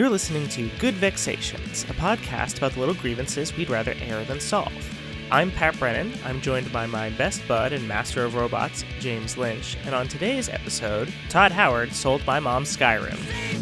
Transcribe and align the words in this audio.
You're 0.00 0.08
listening 0.08 0.48
to 0.48 0.70
Good 0.78 0.94
Vexations, 0.94 1.84
a 1.84 1.92
podcast 1.92 2.56
about 2.56 2.72
the 2.72 2.80
little 2.80 2.94
grievances 2.94 3.54
we'd 3.54 3.68
rather 3.68 3.94
air 4.00 4.24
than 4.24 4.40
solve. 4.40 4.72
I'm 5.30 5.50
Pat 5.50 5.78
Brennan. 5.78 6.14
I'm 6.24 6.40
joined 6.40 6.72
by 6.72 6.86
my 6.86 7.10
best 7.10 7.46
bud 7.46 7.74
and 7.74 7.86
master 7.86 8.24
of 8.24 8.34
robots, 8.34 8.82
James 8.98 9.36
Lynch. 9.36 9.76
And 9.84 9.94
on 9.94 10.08
today's 10.08 10.48
episode, 10.48 11.12
Todd 11.28 11.52
Howard 11.52 11.92
sold 11.92 12.26
my 12.26 12.40
mom 12.40 12.64
Skyrim. 12.64 13.59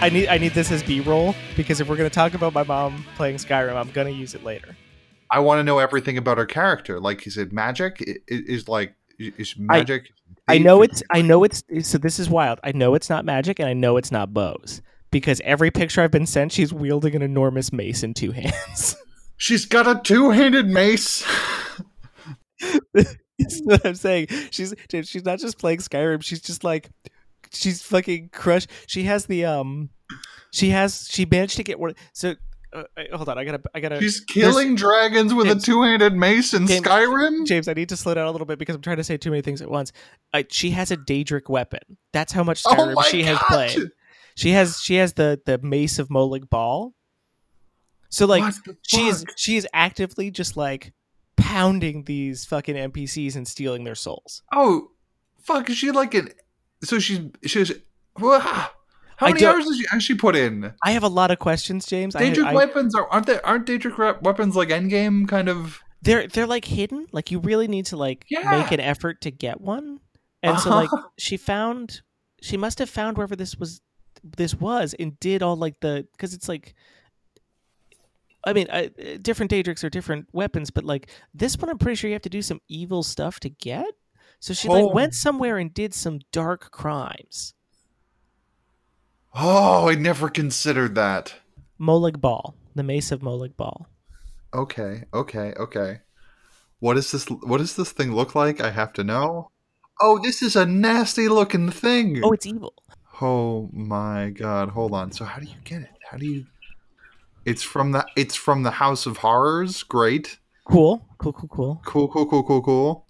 I 0.00 0.10
need 0.10 0.28
I 0.28 0.38
need 0.38 0.52
this 0.52 0.70
as 0.70 0.82
B-roll 0.82 1.34
because 1.56 1.80
if 1.80 1.88
we're 1.88 1.96
going 1.96 2.08
to 2.08 2.14
talk 2.14 2.34
about 2.34 2.54
my 2.54 2.62
mom 2.62 3.04
playing 3.16 3.36
Skyrim, 3.36 3.74
I'm 3.74 3.90
going 3.90 4.06
to 4.06 4.12
use 4.12 4.34
it 4.34 4.44
later. 4.44 4.76
I 5.30 5.40
want 5.40 5.58
to 5.58 5.64
know 5.64 5.78
everything 5.80 6.16
about 6.16 6.38
her 6.38 6.46
character. 6.46 7.00
Like, 7.00 7.26
is 7.26 7.36
it 7.36 7.52
magic? 7.52 8.02
I- 8.06 8.12
i- 8.34 8.42
Is, 8.46 8.68
like 8.68 8.94
is 9.18 9.54
magic? 9.58 10.10
I 10.46 10.58
know 10.58 10.82
it's 10.82 11.02
I 11.10 11.20
know 11.22 11.42
it's 11.42 11.62
so 11.82 11.98
this 11.98 12.18
is 12.20 12.30
wild. 12.30 12.60
I 12.62 12.70
know 12.72 12.94
it's 12.94 13.10
not 13.10 13.24
magic 13.24 13.58
and 13.58 13.68
I 13.68 13.72
know 13.72 13.96
it's 13.96 14.12
not 14.12 14.32
bows 14.32 14.80
because 15.10 15.40
every 15.44 15.70
picture 15.72 16.00
I've 16.00 16.12
been 16.12 16.26
sent 16.26 16.52
she's 16.52 16.72
wielding 16.72 17.16
an 17.16 17.22
enormous 17.22 17.72
mace 17.72 18.02
in 18.04 18.14
two 18.14 18.30
hands. 18.32 18.96
She's 19.36 19.66
got 19.66 19.86
a 19.88 20.00
two-handed 20.00 20.66
mace. 20.68 21.24
That's 22.94 23.60
what 23.62 23.84
I'm 23.86 23.94
saying. 23.96 24.28
She's 24.50 24.74
she's 25.04 25.24
not 25.24 25.38
just 25.40 25.58
playing 25.58 25.78
Skyrim. 25.78 26.22
She's 26.22 26.40
just 26.40 26.62
like 26.64 26.88
she's 27.52 27.82
fucking 27.82 28.30
crushed. 28.32 28.70
She 28.86 29.04
has 29.04 29.26
the 29.26 29.44
um, 29.44 29.90
she 30.50 30.70
has 30.70 31.08
she 31.10 31.24
managed 31.26 31.56
to 31.56 31.64
get 31.64 31.78
one. 31.78 31.94
So 32.12 32.34
uh, 32.72 32.82
uh, 32.96 33.16
hold 33.16 33.28
on, 33.28 33.38
I 33.38 33.44
gotta 33.44 33.60
I 33.74 33.80
gotta. 33.80 34.00
She's 34.00 34.20
killing 34.20 34.74
dragons 34.74 35.32
with 35.32 35.46
James- 35.46 35.62
a 35.62 35.66
two-handed 35.66 36.14
mace 36.14 36.52
in 36.54 36.66
James- 36.66 36.84
Skyrim. 36.86 37.46
James, 37.46 37.66
I 37.68 37.72
need 37.72 37.88
to 37.88 37.96
slow 37.96 38.14
down 38.14 38.26
a 38.26 38.30
little 38.30 38.46
bit 38.46 38.58
because 38.58 38.74
I'm 38.76 38.82
trying 38.82 38.98
to 38.98 39.04
say 39.04 39.16
too 39.16 39.30
many 39.30 39.42
things 39.42 39.62
at 39.62 39.70
once. 39.70 39.92
Uh, 40.32 40.42
she 40.50 40.70
has 40.70 40.90
a 40.90 40.96
Daedric 40.96 41.48
weapon. 41.48 41.80
That's 42.12 42.32
how 42.32 42.44
much 42.44 42.62
oh 42.66 42.74
Skyrim 42.74 42.94
my 42.94 43.02
she 43.04 43.22
has 43.24 43.38
God. 43.38 43.46
played. 43.48 43.90
She 44.36 44.50
has 44.50 44.80
she 44.80 44.96
has 44.96 45.14
the 45.14 45.40
the 45.46 45.58
mace 45.58 45.98
of 45.98 46.08
Molag 46.08 46.48
Bal. 46.50 46.94
So 48.10 48.26
like 48.26 48.54
she 48.86 49.06
is 49.06 49.24
she 49.36 49.56
is 49.56 49.66
actively 49.72 50.30
just 50.30 50.56
like 50.56 50.92
pounding 51.36 52.04
these 52.04 52.44
fucking 52.44 52.74
NPCs 52.74 53.36
and 53.36 53.46
stealing 53.48 53.84
their 53.84 53.94
souls. 53.94 54.42
Oh, 54.52 54.90
fuck! 55.42 55.68
Is 55.70 55.76
she 55.78 55.90
like 55.90 56.14
an? 56.14 56.30
So 56.82 56.98
she's 56.98 57.20
she's. 57.44 57.72
How 58.20 59.26
many 59.26 59.44
hours 59.44 59.64
has 59.64 59.76
she, 59.76 59.84
actually 59.92 60.18
put 60.18 60.36
in? 60.36 60.72
I 60.82 60.92
have 60.92 61.02
a 61.02 61.08
lot 61.08 61.30
of 61.32 61.38
questions, 61.40 61.86
James. 61.86 62.14
Daedric 62.14 62.44
I, 62.46 62.54
weapons 62.54 62.94
are 62.94 63.08
aren't 63.08 63.26
they 63.26 63.40
aren't 63.40 63.66
Daedric 63.66 64.22
weapons 64.22 64.54
like 64.56 64.68
endgame 64.68 65.28
kind 65.28 65.48
of? 65.48 65.80
they're 66.02 66.28
they're 66.28 66.46
like 66.46 66.64
hidden. 66.64 67.06
Like 67.10 67.30
you 67.32 67.40
really 67.40 67.66
need 67.66 67.86
to 67.86 67.96
like 67.96 68.24
Yeah. 68.30 68.62
make 68.62 68.70
an 68.70 68.78
effort 68.80 69.20
to 69.22 69.30
get 69.32 69.60
one. 69.60 69.98
And 70.42 70.58
so 70.60 70.70
like 70.70 70.92
Uh-huh. 70.92 71.08
she 71.18 71.36
found 71.36 72.02
she 72.40 72.56
must 72.56 72.78
have 72.78 72.88
found 72.88 73.16
wherever 73.16 73.34
this 73.34 73.56
was 73.56 73.80
this 74.22 74.54
was 74.54 74.94
and 74.98 75.18
did 75.18 75.42
all 75.42 75.56
like 75.56 75.80
the 75.80 76.06
because 76.12 76.34
it's 76.34 76.48
like 76.48 76.74
I 78.46 78.52
mean, 78.52 78.68
uh, 78.70 78.86
different 79.20 79.50
Daedrics 79.50 79.82
are 79.82 79.90
different 79.90 80.28
weapons, 80.32 80.70
but 80.70 80.84
like 80.84 81.10
this 81.34 81.56
one, 81.58 81.68
I'm 81.68 81.76
pretty 81.78 81.96
sure 81.96 82.08
you 82.08 82.14
have 82.14 82.22
to 82.22 82.28
do 82.28 82.40
some 82.40 82.60
evil 82.68 83.02
stuff 83.02 83.40
to 83.40 83.48
get. 83.50 83.84
So 84.40 84.54
she 84.54 84.68
like 84.68 84.92
went 84.92 85.14
somewhere 85.14 85.58
and 85.58 85.72
did 85.72 85.94
some 85.94 86.20
dark 86.32 86.70
crimes. 86.70 87.54
Oh, 89.34 89.88
I 89.88 89.94
never 89.94 90.28
considered 90.28 90.94
that. 90.94 91.34
Molag 91.80 92.20
Bal, 92.20 92.54
the 92.74 92.82
Mace 92.82 93.12
of 93.12 93.20
Molag 93.20 93.56
Bal. 93.56 93.88
Okay, 94.54 95.04
okay, 95.12 95.52
okay. 95.58 96.00
What 96.80 96.96
is 96.96 97.10
this? 97.10 97.26
What 97.26 97.58
does 97.58 97.76
this 97.76 97.92
thing 97.92 98.12
look 98.12 98.34
like? 98.34 98.60
I 98.60 98.70
have 98.70 98.92
to 98.94 99.04
know. 99.04 99.50
Oh, 100.00 100.18
this 100.18 100.42
is 100.42 100.54
a 100.54 100.64
nasty 100.64 101.28
looking 101.28 101.70
thing. 101.70 102.20
Oh, 102.22 102.32
it's 102.32 102.46
evil. 102.46 102.74
Oh 103.20 103.68
my 103.72 104.30
god! 104.30 104.70
Hold 104.70 104.94
on. 104.94 105.10
So 105.10 105.24
how 105.24 105.40
do 105.40 105.46
you 105.46 105.56
get 105.64 105.82
it? 105.82 105.90
How 106.08 106.16
do 106.16 106.26
you? 106.26 106.46
It's 107.44 107.64
from 107.64 107.92
the. 107.92 108.06
It's 108.16 108.36
from 108.36 108.62
the 108.62 108.70
House 108.70 109.06
of 109.06 109.18
Horrors. 109.18 109.82
Great. 109.82 110.38
Cool, 110.64 111.04
cool, 111.18 111.32
cool, 111.32 111.48
cool. 111.48 111.82
Cool. 111.84 112.08
Cool. 112.08 112.26
Cool. 112.26 112.42
Cool. 112.44 112.62
Cool. 112.62 113.06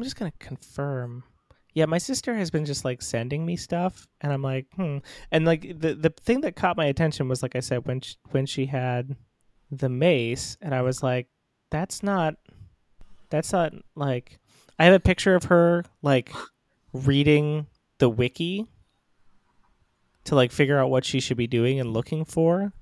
I'm 0.00 0.04
just 0.04 0.16
gonna 0.16 0.32
confirm. 0.38 1.24
Yeah, 1.74 1.84
my 1.84 1.98
sister 1.98 2.34
has 2.34 2.50
been 2.50 2.64
just 2.64 2.86
like 2.86 3.02
sending 3.02 3.44
me 3.44 3.54
stuff, 3.54 4.08
and 4.22 4.32
I'm 4.32 4.40
like, 4.40 4.64
hmm. 4.74 4.98
And 5.30 5.44
like 5.44 5.78
the 5.78 5.94
the 5.94 6.08
thing 6.22 6.40
that 6.40 6.56
caught 6.56 6.78
my 6.78 6.86
attention 6.86 7.28
was 7.28 7.42
like 7.42 7.54
I 7.54 7.60
said 7.60 7.86
when 7.86 8.00
she, 8.00 8.14
when 8.30 8.46
she 8.46 8.64
had 8.64 9.14
the 9.70 9.90
mace, 9.90 10.56
and 10.62 10.74
I 10.74 10.80
was 10.80 11.02
like, 11.02 11.28
that's 11.68 12.02
not, 12.02 12.36
that's 13.28 13.52
not 13.52 13.74
like. 13.94 14.38
I 14.78 14.84
have 14.86 14.94
a 14.94 15.00
picture 15.00 15.34
of 15.34 15.44
her 15.44 15.84
like 16.00 16.32
reading 16.94 17.66
the 17.98 18.08
wiki 18.08 18.68
to 20.24 20.34
like 20.34 20.50
figure 20.50 20.78
out 20.78 20.88
what 20.88 21.04
she 21.04 21.20
should 21.20 21.36
be 21.36 21.46
doing 21.46 21.78
and 21.78 21.92
looking 21.92 22.24
for. 22.24 22.72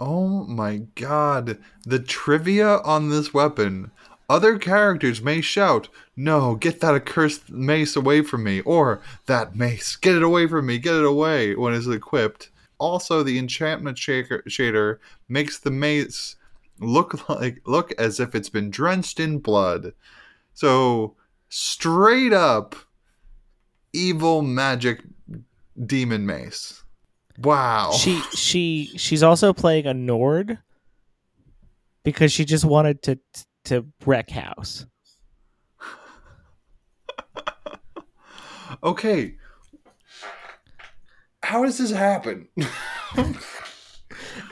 Oh 0.00 0.46
my 0.46 0.78
god. 0.94 1.58
The 1.84 1.98
trivia 1.98 2.78
on 2.78 3.10
this 3.10 3.34
weapon. 3.34 3.90
Other 4.28 4.58
characters 4.58 5.22
may 5.22 5.40
shout, 5.40 5.88
No, 6.14 6.54
get 6.54 6.80
that 6.80 6.94
accursed 6.94 7.50
mace 7.50 7.96
away 7.96 8.22
from 8.22 8.44
me, 8.44 8.60
or 8.60 9.00
that 9.26 9.56
mace, 9.56 9.96
get 9.96 10.16
it 10.16 10.22
away 10.22 10.46
from 10.46 10.66
me, 10.66 10.78
get 10.78 10.94
it 10.94 11.04
away 11.04 11.54
when 11.54 11.72
it's 11.72 11.86
equipped. 11.86 12.50
Also, 12.78 13.22
the 13.22 13.38
enchantment 13.38 13.98
shaker, 13.98 14.42
shader 14.48 14.98
makes 15.28 15.58
the 15.58 15.70
mace 15.70 16.36
look 16.80 17.28
like 17.28 17.60
look 17.66 17.92
as 17.98 18.20
if 18.20 18.34
it's 18.34 18.48
been 18.48 18.70
drenched 18.70 19.18
in 19.18 19.38
blood. 19.38 19.92
So 20.52 21.16
straight 21.48 22.32
up 22.32 22.76
evil 23.92 24.42
magic 24.42 25.02
demon 25.86 26.26
mace. 26.26 26.82
Wow. 27.38 27.92
She 27.92 28.20
she 28.34 28.90
she's 28.96 29.22
also 29.22 29.52
playing 29.52 29.86
a 29.86 29.94
Nord 29.94 30.58
because 32.04 32.32
she 32.32 32.44
just 32.44 32.64
wanted 32.64 33.02
to 33.02 33.18
to 33.68 33.86
wreck 34.04 34.30
house. 34.30 34.86
Okay. 38.82 39.34
How 41.42 41.64
does 41.64 41.78
this 41.78 41.90
happen? 41.90 42.48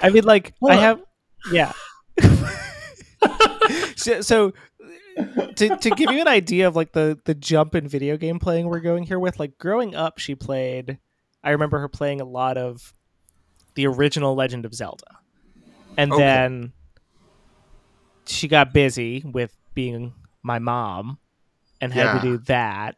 I 0.03 0.11
mean, 0.11 0.25
like 0.25 0.55
Hold 0.61 0.73
I 0.73 0.77
on. 0.77 0.83
have, 0.83 1.01
yeah. 1.53 1.73
so, 3.97 4.21
so 4.23 4.53
to 5.57 5.77
to 5.77 5.91
give 5.91 6.11
you 6.11 6.21
an 6.21 6.29
idea 6.29 6.67
of 6.67 6.75
like 6.77 6.93
the 6.93 7.19
the 7.25 7.35
jump 7.35 7.75
in 7.75 7.87
video 7.89 8.17
game 8.17 8.39
playing 8.39 8.67
we're 8.69 8.81
going 8.81 9.05
here 9.05 9.19
with, 9.19 9.39
like 9.39 9.59
growing 9.59 9.95
up, 9.95 10.19
she 10.19 10.35
played. 10.35 10.99
I 11.45 11.51
remember 11.51 11.79
her 11.81 11.89
playing 11.89 12.21
a 12.21 12.25
lot 12.25 12.57
of 12.57 12.95
the 13.75 13.87
original 13.87 14.35
Legend 14.35 14.65
of 14.65 14.75
Zelda, 14.75 15.19
and 15.99 16.13
Okay. 16.13 16.23
then 16.23 16.73
she 18.27 18.49
got 18.49 18.73
busy 18.73 19.23
with 19.25 19.57
being 19.75 20.15
my 20.43 20.59
mom 20.59 21.19
and 21.81 21.93
had 21.93 22.05
Yeah. 22.05 22.15
to 22.15 22.21
do 22.21 22.39
that, 22.47 22.97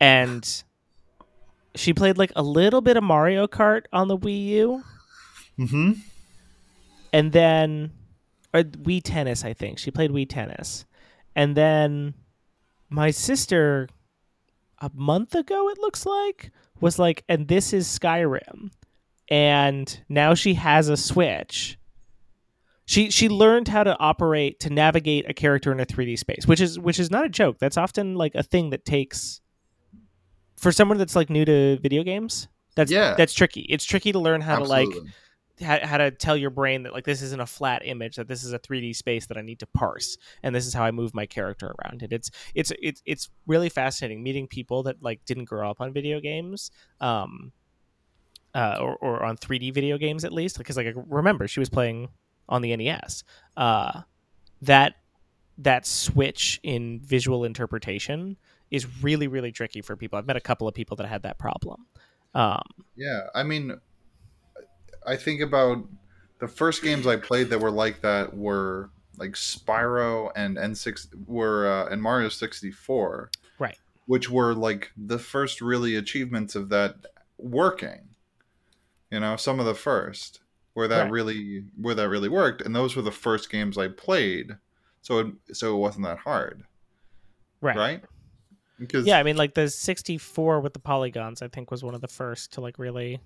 and. 0.00 0.64
She 1.76 1.94
played 1.94 2.18
like 2.18 2.32
a 2.34 2.42
little 2.42 2.80
bit 2.80 2.96
of 2.96 3.04
Mario 3.04 3.46
Kart 3.46 3.84
on 3.92 4.08
the 4.08 4.18
Wii 4.18 4.46
U 4.46 4.82
mm-hmm. 5.56 5.92
and 7.12 7.30
then 7.30 7.92
or 8.52 8.64
Wii 8.64 9.00
Tennis, 9.04 9.44
I 9.44 9.52
think 9.52 9.78
she 9.78 9.92
played 9.92 10.10
Wii 10.10 10.28
Tennis, 10.28 10.84
and 11.36 11.56
then 11.56 12.14
my 12.88 13.12
sister 13.12 13.88
a 14.80 14.90
month 14.94 15.36
ago 15.36 15.68
it 15.68 15.78
looks 15.78 16.04
like 16.04 16.50
was 16.80 16.98
like, 16.98 17.22
and 17.28 17.46
this 17.46 17.72
is 17.72 17.86
Skyrim, 17.86 18.72
and 19.28 20.00
now 20.08 20.34
she 20.34 20.54
has 20.54 20.88
a 20.88 20.96
Switch. 20.96 21.78
She 22.90 23.08
she 23.12 23.28
learned 23.28 23.68
how 23.68 23.84
to 23.84 23.96
operate 24.00 24.58
to 24.60 24.68
navigate 24.68 25.30
a 25.30 25.32
character 25.32 25.70
in 25.70 25.78
a 25.78 25.86
3D 25.86 26.18
space, 26.18 26.44
which 26.44 26.60
is 26.60 26.76
which 26.76 26.98
is 26.98 27.08
not 27.08 27.24
a 27.24 27.28
joke. 27.28 27.58
That's 27.60 27.76
often 27.76 28.16
like 28.16 28.34
a 28.34 28.42
thing 28.42 28.70
that 28.70 28.84
takes 28.84 29.40
for 30.56 30.72
someone 30.72 30.98
that's 30.98 31.14
like 31.14 31.30
new 31.30 31.44
to 31.44 31.78
video 31.80 32.02
games. 32.02 32.48
That's 32.74 32.90
Yeah. 32.90 33.14
that's 33.16 33.32
tricky. 33.32 33.60
It's 33.60 33.84
tricky 33.84 34.10
to 34.10 34.18
learn 34.18 34.40
how 34.40 34.58
to 34.58 34.64
like 34.64 34.88
how, 35.60 35.78
how 35.86 35.98
to 35.98 36.10
tell 36.10 36.36
your 36.36 36.50
brain 36.50 36.82
that 36.82 36.92
like 36.92 37.04
this 37.04 37.22
isn't 37.22 37.40
a 37.40 37.46
flat 37.46 37.82
image 37.84 38.16
that 38.16 38.26
this 38.26 38.42
is 38.42 38.52
a 38.52 38.58
3d 38.58 38.96
space 38.96 39.26
that 39.26 39.36
i 39.36 39.42
need 39.42 39.58
to 39.58 39.66
parse 39.66 40.16
and 40.42 40.54
this 40.54 40.66
is 40.66 40.72
how 40.72 40.82
i 40.82 40.90
move 40.90 41.14
my 41.14 41.26
character 41.26 41.74
around 41.84 42.02
it 42.02 42.14
it's 42.14 42.30
it's 42.54 42.72
it's 42.80 43.02
it's 43.04 43.28
really 43.46 43.68
fascinating 43.68 44.22
meeting 44.22 44.46
people 44.46 44.82
that 44.84 45.02
like 45.02 45.22
didn't 45.26 45.44
grow 45.44 45.70
up 45.70 45.78
on 45.78 45.92
video 45.92 46.18
games 46.18 46.70
um 47.02 47.52
uh 48.54 48.78
or, 48.80 48.96
or 48.96 49.22
on 49.22 49.36
3d 49.36 49.74
video 49.74 49.98
games 49.98 50.24
at 50.24 50.32
least 50.32 50.56
because 50.56 50.78
like 50.78 50.86
I 50.86 50.94
remember 51.08 51.46
she 51.46 51.60
was 51.60 51.68
playing 51.68 52.08
on 52.50 52.60
the 52.62 52.76
nes 52.76 53.24
uh 53.56 54.02
that 54.60 54.96
that 55.56 55.86
switch 55.86 56.60
in 56.62 57.00
visual 57.00 57.44
interpretation 57.44 58.36
is 58.70 58.86
really 59.02 59.28
really 59.28 59.52
tricky 59.52 59.80
for 59.80 59.96
people 59.96 60.18
i've 60.18 60.26
met 60.26 60.36
a 60.36 60.40
couple 60.40 60.68
of 60.68 60.74
people 60.74 60.96
that 60.96 61.06
had 61.06 61.22
that 61.22 61.38
problem 61.38 61.86
um 62.34 62.62
Yeah, 62.96 63.28
I 63.34 63.42
mean, 63.42 63.80
I 65.06 65.16
think 65.16 65.40
about 65.40 65.84
the 66.38 66.48
first 66.48 66.82
games 66.82 67.06
I 67.06 67.16
played 67.16 67.50
that 67.50 67.60
were 67.60 67.70
like 67.70 68.02
that 68.02 68.36
were 68.36 68.90
like 69.16 69.32
Spyro 69.32 70.30
and 70.36 70.56
N6 70.56 71.08
were 71.26 71.66
uh, 71.66 71.88
and 71.90 72.02
Mario 72.02 72.28
64. 72.28 73.30
Right. 73.58 73.78
Which 74.06 74.30
were 74.30 74.54
like 74.54 74.92
the 74.96 75.18
first 75.18 75.60
really 75.60 75.96
achievements 75.96 76.54
of 76.54 76.68
that 76.70 76.96
working. 77.38 78.08
You 79.10 79.20
know, 79.20 79.36
some 79.36 79.58
of 79.60 79.66
the 79.66 79.74
first 79.74 80.40
where 80.74 80.88
that 80.88 81.02
Right. 81.02 81.10
really 81.10 81.64
where 81.76 81.94
that 81.94 82.08
really 82.08 82.28
worked 82.28 82.62
and 82.62 82.74
those 82.74 82.94
were 82.96 83.02
the 83.02 83.10
first 83.10 83.50
games 83.50 83.76
I 83.78 83.88
played. 83.88 84.56
So 85.02 85.18
it, 85.20 85.56
so 85.56 85.74
it 85.74 85.78
wasn't 85.78 86.04
that 86.06 86.18
hard, 86.18 86.62
Right. 87.60 87.76
right? 87.76 88.04
Because 88.78 89.06
Yeah, 89.06 89.18
I 89.18 89.22
mean, 89.22 89.36
like 89.36 89.54
the 89.54 89.68
64 89.68 90.60
with 90.60 90.72
the 90.74 90.78
polygons, 90.78 91.42
I 91.42 91.48
think 91.48 91.70
was 91.70 91.82
one 91.82 91.94
of 91.94 92.00
the 92.00 92.08
first 92.08 92.52
to 92.54 92.60
like 92.60 92.78
really 92.78 93.20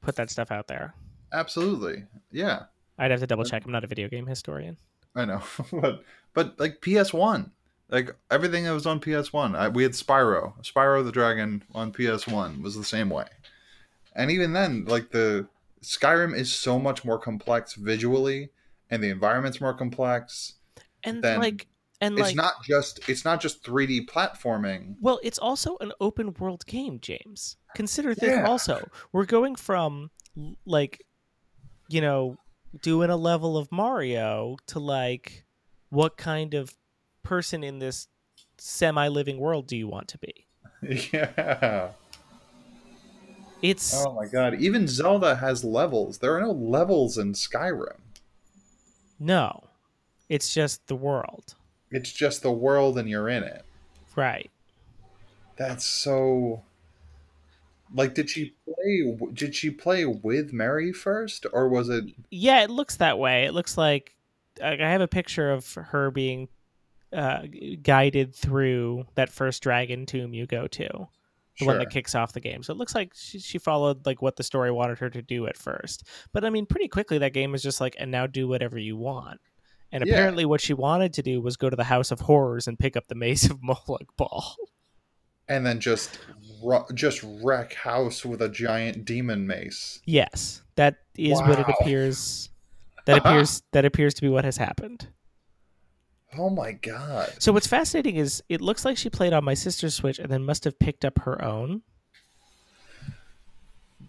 put 0.00 0.16
that 0.16 0.30
stuff 0.30 0.50
out 0.50 0.68
there. 0.68 0.94
absolutely. 1.32 2.04
Yeah. 2.30 2.64
I'd 2.98 3.10
have 3.10 3.20
to 3.20 3.26
double 3.26 3.44
check. 3.44 3.64
I'm 3.64 3.72
not 3.72 3.84
a 3.84 3.86
video 3.88 4.08
game 4.08 4.26
historian. 4.26 4.76
I 5.14 5.24
know, 5.24 5.42
but 5.72 6.02
but 6.34 6.58
like 6.60 6.80
PS 6.82 7.12
One, 7.12 7.50
like 7.88 8.14
everything 8.30 8.64
that 8.64 8.72
was 8.72 8.86
on 8.86 9.00
PS 9.00 9.32
One, 9.32 9.54
I, 9.56 9.68
we 9.68 9.82
had 9.82 9.92
Spyro, 9.92 10.54
Spyro 10.62 11.04
the 11.04 11.12
Dragon 11.12 11.62
on 11.74 11.92
PS 11.92 12.26
One 12.26 12.62
was 12.62 12.74
the 12.76 12.84
same 12.84 13.08
way, 13.10 13.26
and 14.14 14.30
even 14.30 14.52
then, 14.52 14.84
like 14.86 15.10
the 15.10 15.46
Skyrim 15.82 16.34
is 16.36 16.52
so 16.52 16.78
much 16.78 17.04
more 17.04 17.18
complex 17.18 17.74
visually, 17.74 18.50
and 18.90 19.02
the 19.02 19.10
environment's 19.10 19.60
more 19.60 19.74
complex. 19.74 20.54
And 21.04 21.22
Then 21.22 21.38
like, 21.40 21.68
and 22.00 22.18
it's 22.18 22.28
like, 22.28 22.36
not 22.36 22.54
just 22.64 23.08
it's 23.08 23.24
not 23.24 23.40
just 23.40 23.62
3D 23.64 24.06
platforming. 24.06 24.96
well, 25.00 25.18
it's 25.22 25.38
also 25.38 25.76
an 25.80 25.92
open 26.00 26.34
world 26.34 26.66
game, 26.66 26.98
James. 27.00 27.56
Consider 27.74 28.14
this 28.14 28.30
Yeah. 28.30 28.46
also. 28.46 28.88
We're 29.12 29.24
going 29.24 29.56
from 29.56 30.10
like, 30.64 31.04
you 31.88 32.00
know, 32.00 32.36
doing 32.82 33.10
a 33.10 33.16
level 33.16 33.56
of 33.56 33.70
Mario 33.72 34.56
to 34.66 34.78
like, 34.78 35.44
what 35.90 36.16
kind 36.16 36.54
of 36.54 36.74
person 37.22 37.64
in 37.64 37.78
this 37.78 38.08
semi 38.58 39.08
living 39.08 39.38
world 39.38 39.66
do 39.66 39.76
you 39.76 39.88
want 39.88 40.08
to 40.08 40.18
be? 40.18 40.46
yeah. 41.12 41.90
It's 43.70 43.94
Oh 43.94 44.12
my 44.12 44.26
god! 44.26 44.60
Even 44.60 44.86
Zelda 44.86 45.36
has 45.36 45.64
levels. 45.64 46.18
There 46.18 46.36
are 46.36 46.40
no 46.40 46.52
levels 46.52 47.18
in 47.18 47.32
Skyrim. 47.32 47.98
no, 49.18 49.64
it's 50.28 50.52
just 50.52 50.86
the 50.86 50.96
world. 50.96 51.54
It's 51.90 52.12
just 52.12 52.42
the 52.42 52.52
world, 52.52 52.98
and 52.98 53.08
you're 53.08 53.28
in 53.28 53.42
it. 53.44 53.64
Right. 54.14 54.50
That's 55.56 55.84
so. 55.86 56.62
Like, 57.94 58.14
did 58.14 58.28
she 58.28 58.54
play? 58.64 59.16
Did 59.32 59.54
she 59.54 59.70
play 59.70 60.04
with 60.04 60.52
Mary 60.52 60.92
first, 60.92 61.46
or 61.52 61.68
was 61.68 61.88
it? 61.88 62.04
Yeah, 62.30 62.62
it 62.62 62.70
looks 62.70 62.96
that 62.96 63.18
way. 63.18 63.44
It 63.44 63.54
looks 63.54 63.78
like 63.78 64.16
I 64.62 64.74
have 64.76 65.00
a 65.00 65.08
picture 65.08 65.52
of 65.52 65.74
her 65.74 66.10
being 66.10 66.48
uh, 67.12 67.42
guided 67.82 68.34
through 68.34 69.06
that 69.14 69.30
first 69.30 69.62
dragon 69.62 70.04
tomb 70.06 70.34
you 70.34 70.46
go 70.46 70.66
to, 70.66 71.08
the 71.58 71.66
one 71.66 71.78
that 71.78 71.90
kicks 71.90 72.14
off 72.14 72.32
the 72.32 72.40
game. 72.40 72.62
So 72.62 72.72
it 72.72 72.76
looks 72.76 72.94
like 72.94 73.12
she, 73.14 73.38
she 73.38 73.58
followed 73.58 74.04
like 74.06 74.20
what 74.22 74.36
the 74.36 74.42
story 74.42 74.70
wanted 74.70 74.98
her 74.98 75.10
to 75.10 75.22
do 75.22 75.46
at 75.46 75.56
first. 75.56 76.04
But 76.32 76.44
I 76.44 76.50
mean, 76.50 76.66
pretty 76.66 76.88
quickly 76.88 77.18
that 77.18 77.32
game 77.32 77.54
is 77.54 77.62
just 77.62 77.80
like, 77.80 77.96
and 77.98 78.10
now 78.10 78.26
do 78.26 78.46
whatever 78.48 78.78
you 78.78 78.96
want. 78.96 79.40
And 79.92 80.04
Yeah. 80.04 80.14
apparently, 80.14 80.44
what 80.44 80.60
she 80.60 80.74
wanted 80.74 81.12
to 81.14 81.22
do 81.22 81.40
was 81.40 81.56
go 81.56 81.70
to 81.70 81.76
the 81.76 81.84
House 81.84 82.10
of 82.10 82.20
Horrors 82.20 82.66
and 82.66 82.78
pick 82.78 82.96
up 82.96 83.06
the 83.08 83.14
Mace 83.14 83.48
of 83.48 83.58
Molag 83.62 84.06
Bal. 84.18 84.56
And 85.48 85.64
then 85.64 85.78
just, 85.78 86.18
ru- 86.62 86.84
just 86.92 87.24
wreck 87.40 87.72
house 87.74 88.24
with 88.24 88.42
a 88.42 88.48
giant 88.48 89.04
demon 89.04 89.46
mace. 89.46 90.00
yes, 90.04 90.62
that 90.74 90.96
is 91.16 91.40
what 91.40 91.60
it 91.60 91.66
appears. 91.80 92.50
That 93.06 93.18
appears 93.18 93.62
that 93.72 93.84
appears 93.84 94.14
to 94.14 94.22
be 94.22 94.28
what 94.28 94.44
has 94.44 94.56
happened. 94.56 95.06
Oh 96.38 96.50
my 96.50 96.72
god! 96.72 97.32
So 97.38 97.52
what's 97.52 97.66
fascinating 97.66 98.16
is 98.16 98.42
it 98.48 98.60
looks 98.60 98.84
like 98.84 98.96
she 98.96 99.10
played 99.10 99.32
on 99.32 99.44
my 99.44 99.54
sister's 99.54 99.94
Switch 99.94 100.18
and 100.18 100.30
then 100.30 100.44
must 100.44 100.64
have 100.64 100.78
picked 100.78 101.04
up 101.04 101.18
her 101.20 101.42
own. 101.42 101.82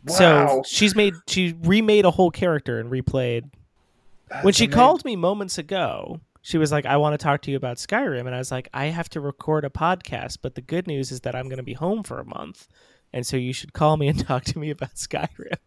Wow. 0.05 0.15
So 0.15 0.63
she's 0.65 0.95
made 0.95 1.13
she 1.27 1.55
remade 1.61 2.05
a 2.05 2.11
whole 2.11 2.31
character 2.31 2.79
and 2.79 2.91
replayed. 2.91 3.51
when 4.41 4.53
she 4.53 4.65
amazing. 4.65 4.71
called 4.71 5.05
me 5.05 5.15
moments 5.15 5.57
ago, 5.57 6.21
she 6.41 6.57
was 6.57 6.71
like, 6.71 6.85
"I 6.85 6.97
want 6.97 7.13
to 7.13 7.23
talk 7.23 7.41
to 7.43 7.51
you 7.51 7.57
about 7.57 7.77
Skyrim," 7.77 8.25
and 8.25 8.33
I 8.33 8.37
was 8.37 8.51
like, 8.51 8.69
"I 8.73 8.85
have 8.85 9.09
to 9.09 9.21
record 9.21 9.65
a 9.65 9.69
podcast, 9.69 10.37
but 10.41 10.55
the 10.55 10.61
good 10.61 10.87
news 10.87 11.11
is 11.11 11.21
that 11.21 11.35
I'm 11.35 11.49
going 11.49 11.57
to 11.57 11.63
be 11.63 11.73
home 11.73 12.03
for 12.03 12.19
a 12.19 12.25
month, 12.25 12.67
and 13.11 13.25
so 13.25 13.35
you 13.37 13.53
should 13.53 13.73
call 13.73 13.97
me 13.97 14.07
and 14.07 14.19
talk 14.27 14.43
to 14.45 14.59
me 14.59 14.69
about 14.69 14.95
Skyrim." 14.95 15.57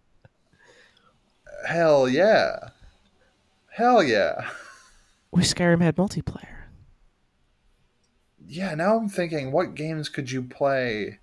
hell 1.67 2.09
yeah, 2.09 2.71
hell 3.71 4.03
yeah, 4.03 4.49
Wish 5.33 5.55
Skyrim 5.55 5.81
had 5.81 5.97
multiplayer. 5.97 6.65
yeah. 8.47 8.75
Now 8.75 8.97
I'm 8.97 9.09
thinking, 9.09 9.53
what 9.53 9.75
games 9.75 10.09
could 10.09 10.31
you 10.31 10.43
play 10.43 11.19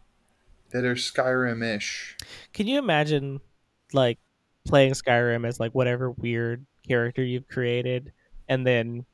that 0.72 0.86
are 0.86 0.96
Skyrim-ish? 0.96 2.16
Can 2.54 2.68
you 2.68 2.80
imagine 2.80 3.42
like 3.94 4.18
playing 4.66 4.94
Skyrim 4.94 5.46
as 5.48 5.60
like 5.60 5.74
whatever 5.74 6.12
weird 6.12 6.66
character 6.88 7.24
you've 7.24 7.48
created 7.48 8.14
and 8.48 8.66
then 8.66 9.06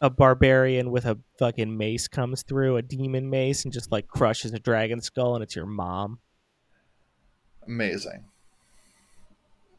a 0.00 0.10
barbarian 0.10 0.90
with 0.90 1.06
a 1.06 1.18
fucking 1.38 1.76
mace 1.76 2.08
comes 2.08 2.42
through, 2.42 2.76
a 2.76 2.82
demon 2.82 3.30
mace 3.30 3.64
and 3.64 3.72
just 3.72 3.90
like 3.92 4.08
crushes 4.08 4.52
a 4.52 4.58
dragon 4.58 5.00
skull 5.00 5.34
and 5.34 5.42
it's 5.42 5.56
your 5.56 5.66
mom. 5.66 6.18
Amazing. 7.66 8.24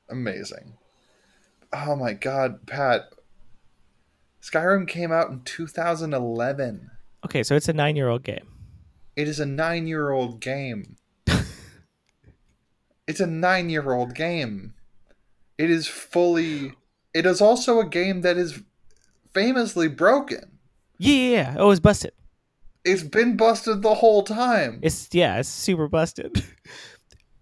Amazing. 0.09 0.73
Oh 1.73 1.95
my 1.95 2.13
god, 2.13 2.65
Pat. 2.65 3.13
Skyrim 4.41 4.87
came 4.87 5.11
out 5.11 5.29
in 5.29 5.41
2011. 5.41 6.89
Okay, 7.25 7.43
so 7.43 7.55
it's 7.55 7.67
a 7.67 7.73
9-year-old 7.73 8.23
game. 8.23 8.47
It 9.17 9.27
is 9.27 9.39
a 9.39 9.47
nine 9.47 9.87
year 9.87 10.11
old 10.11 10.39
game. 10.39 10.95
it's 13.07 13.19
a 13.19 13.25
nine 13.25 13.69
year 13.69 13.91
old 13.91 14.13
game. 14.13 14.75
It 15.57 15.71
is 15.71 15.87
fully. 15.87 16.73
It 17.15 17.25
is 17.25 17.41
also 17.41 17.79
a 17.79 17.89
game 17.89 18.21
that 18.21 18.37
is 18.37 18.61
famously 19.33 19.87
broken. 19.87 20.59
Yeah, 20.99 21.13
yeah, 21.15 21.29
yeah. 21.31 21.55
Oh, 21.57 21.71
it's 21.71 21.79
busted. 21.79 22.11
It's 22.85 23.01
been 23.01 23.35
busted 23.35 23.81
the 23.81 23.95
whole 23.95 24.21
time. 24.21 24.79
It's 24.83 25.09
yeah, 25.11 25.39
it's 25.39 25.49
super 25.49 25.87
busted. 25.87 26.35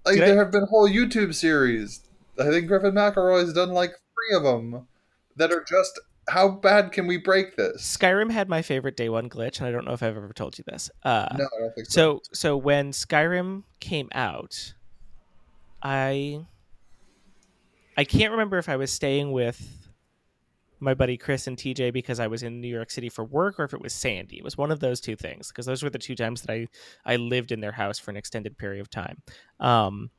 like 0.06 0.16
Did 0.16 0.24
I- 0.24 0.28
there 0.28 0.38
have 0.38 0.52
been 0.52 0.68
whole 0.70 0.90
YouTube 0.90 1.36
series. 1.36 2.02
I 2.40 2.46
think 2.50 2.68
Griffin 2.68 2.94
McElroy's 2.94 3.52
done 3.54 3.70
like 3.72 3.92
three 3.92 4.38
of 4.38 4.44
them 4.44 4.88
that 5.36 5.52
are 5.52 5.64
just 5.64 6.00
how 6.30 6.50
bad 6.50 6.92
can 6.92 7.08
we 7.08 7.18
break 7.18 7.56
this? 7.56 7.98
Skyrim 7.98 8.32
had 8.32 8.50
my 8.50 8.62
favorite 8.62 8.98
day 8.98 9.10
one 9.10 9.30
glitch, 9.30 9.60
and 9.60 9.68
I 9.68 9.72
don't 9.72 9.86
know 9.86 9.94
if 9.94 10.02
I've 10.04 10.18
ever 10.18 10.34
told 10.34 10.58
you 10.58 10.64
this. 10.68 10.90
Uh, 11.04 11.28
No, 11.38 11.46
I 11.46 11.60
don't 11.60 11.76
think 11.76 11.88
so. 11.88 12.22
so 12.24 12.34
so 12.34 12.58
when 12.58 12.92
Skyrim 12.92 13.64
came 13.80 14.10
out, 14.14 14.74
I 15.84 16.46
I 17.98 18.04
can't 18.04 18.32
remember 18.32 18.58
if 18.58 18.68
I 18.70 18.76
was 18.76 18.92
staying 18.92 19.32
with 19.32 19.90
my 20.80 20.94
buddy 20.94 21.16
Chris 21.16 21.48
and 21.48 21.58
TJ 21.58 21.94
because 21.94 22.20
I 22.20 22.28
was 22.28 22.44
in 22.44 22.60
New 22.60 22.68
York 22.68 22.92
City 22.92 23.08
for 23.08 23.24
work 23.24 23.60
or 23.60 23.64
if 23.64 23.74
it 23.74 23.82
was 23.82 23.94
Sandy. 23.94 24.38
It 24.38 24.44
was 24.44 24.58
one 24.58 24.72
of 24.72 24.82
those 24.82 25.00
two 25.00 25.16
things 25.16 25.48
because 25.48 25.66
those 25.66 25.82
were 25.82 25.90
the 25.90 25.98
two 25.98 26.16
times 26.16 26.42
that 26.42 26.52
I 26.52 26.68
I 27.06 27.16
lived 27.16 27.52
in 27.52 27.62
their 27.62 27.72
house 27.72 27.98
for 27.98 28.12
an 28.12 28.18
extended 28.18 28.58
period 28.58 28.82
of 28.82 28.90
time. 28.90 29.22
Um 29.60 30.10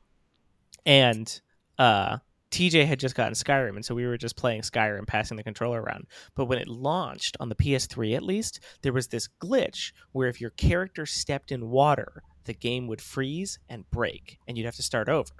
and 0.85 1.39
uh 1.77 2.17
TJ 2.51 2.85
had 2.85 2.99
just 2.99 3.15
gotten 3.15 3.33
Skyrim, 3.33 3.75
and 3.75 3.83
so 3.85 3.93
we 3.93 4.05
were 4.07 4.17
just 4.17 4.37
playing 4.37 4.61
Skyrim, 4.61 5.05
passing 5.05 5.35
the 5.37 5.43
controller 5.43 5.81
around. 5.81 6.07
But 6.35 6.45
when 6.45 6.59
it 6.59 6.67
launched 6.67 7.35
on 7.39 7.49
the 7.49 7.55
PS3, 7.55 8.15
at 8.15 8.23
least, 8.23 8.59
there 8.81 8.93
was 8.93 9.07
this 9.07 9.27
glitch 9.41 9.91
where 10.13 10.29
if 10.29 10.39
your 10.39 10.51
character 10.51 11.05
stepped 11.05 11.51
in 11.51 11.69
water, 11.69 12.23
the 12.45 12.53
game 12.53 12.87
would 12.87 13.01
freeze 13.01 13.59
and 13.67 13.89
break, 13.91 14.39
and 14.47 14.57
you'd 14.57 14.65
have 14.65 14.77
to 14.77 14.83
start 14.83 15.09
over. 15.09 15.31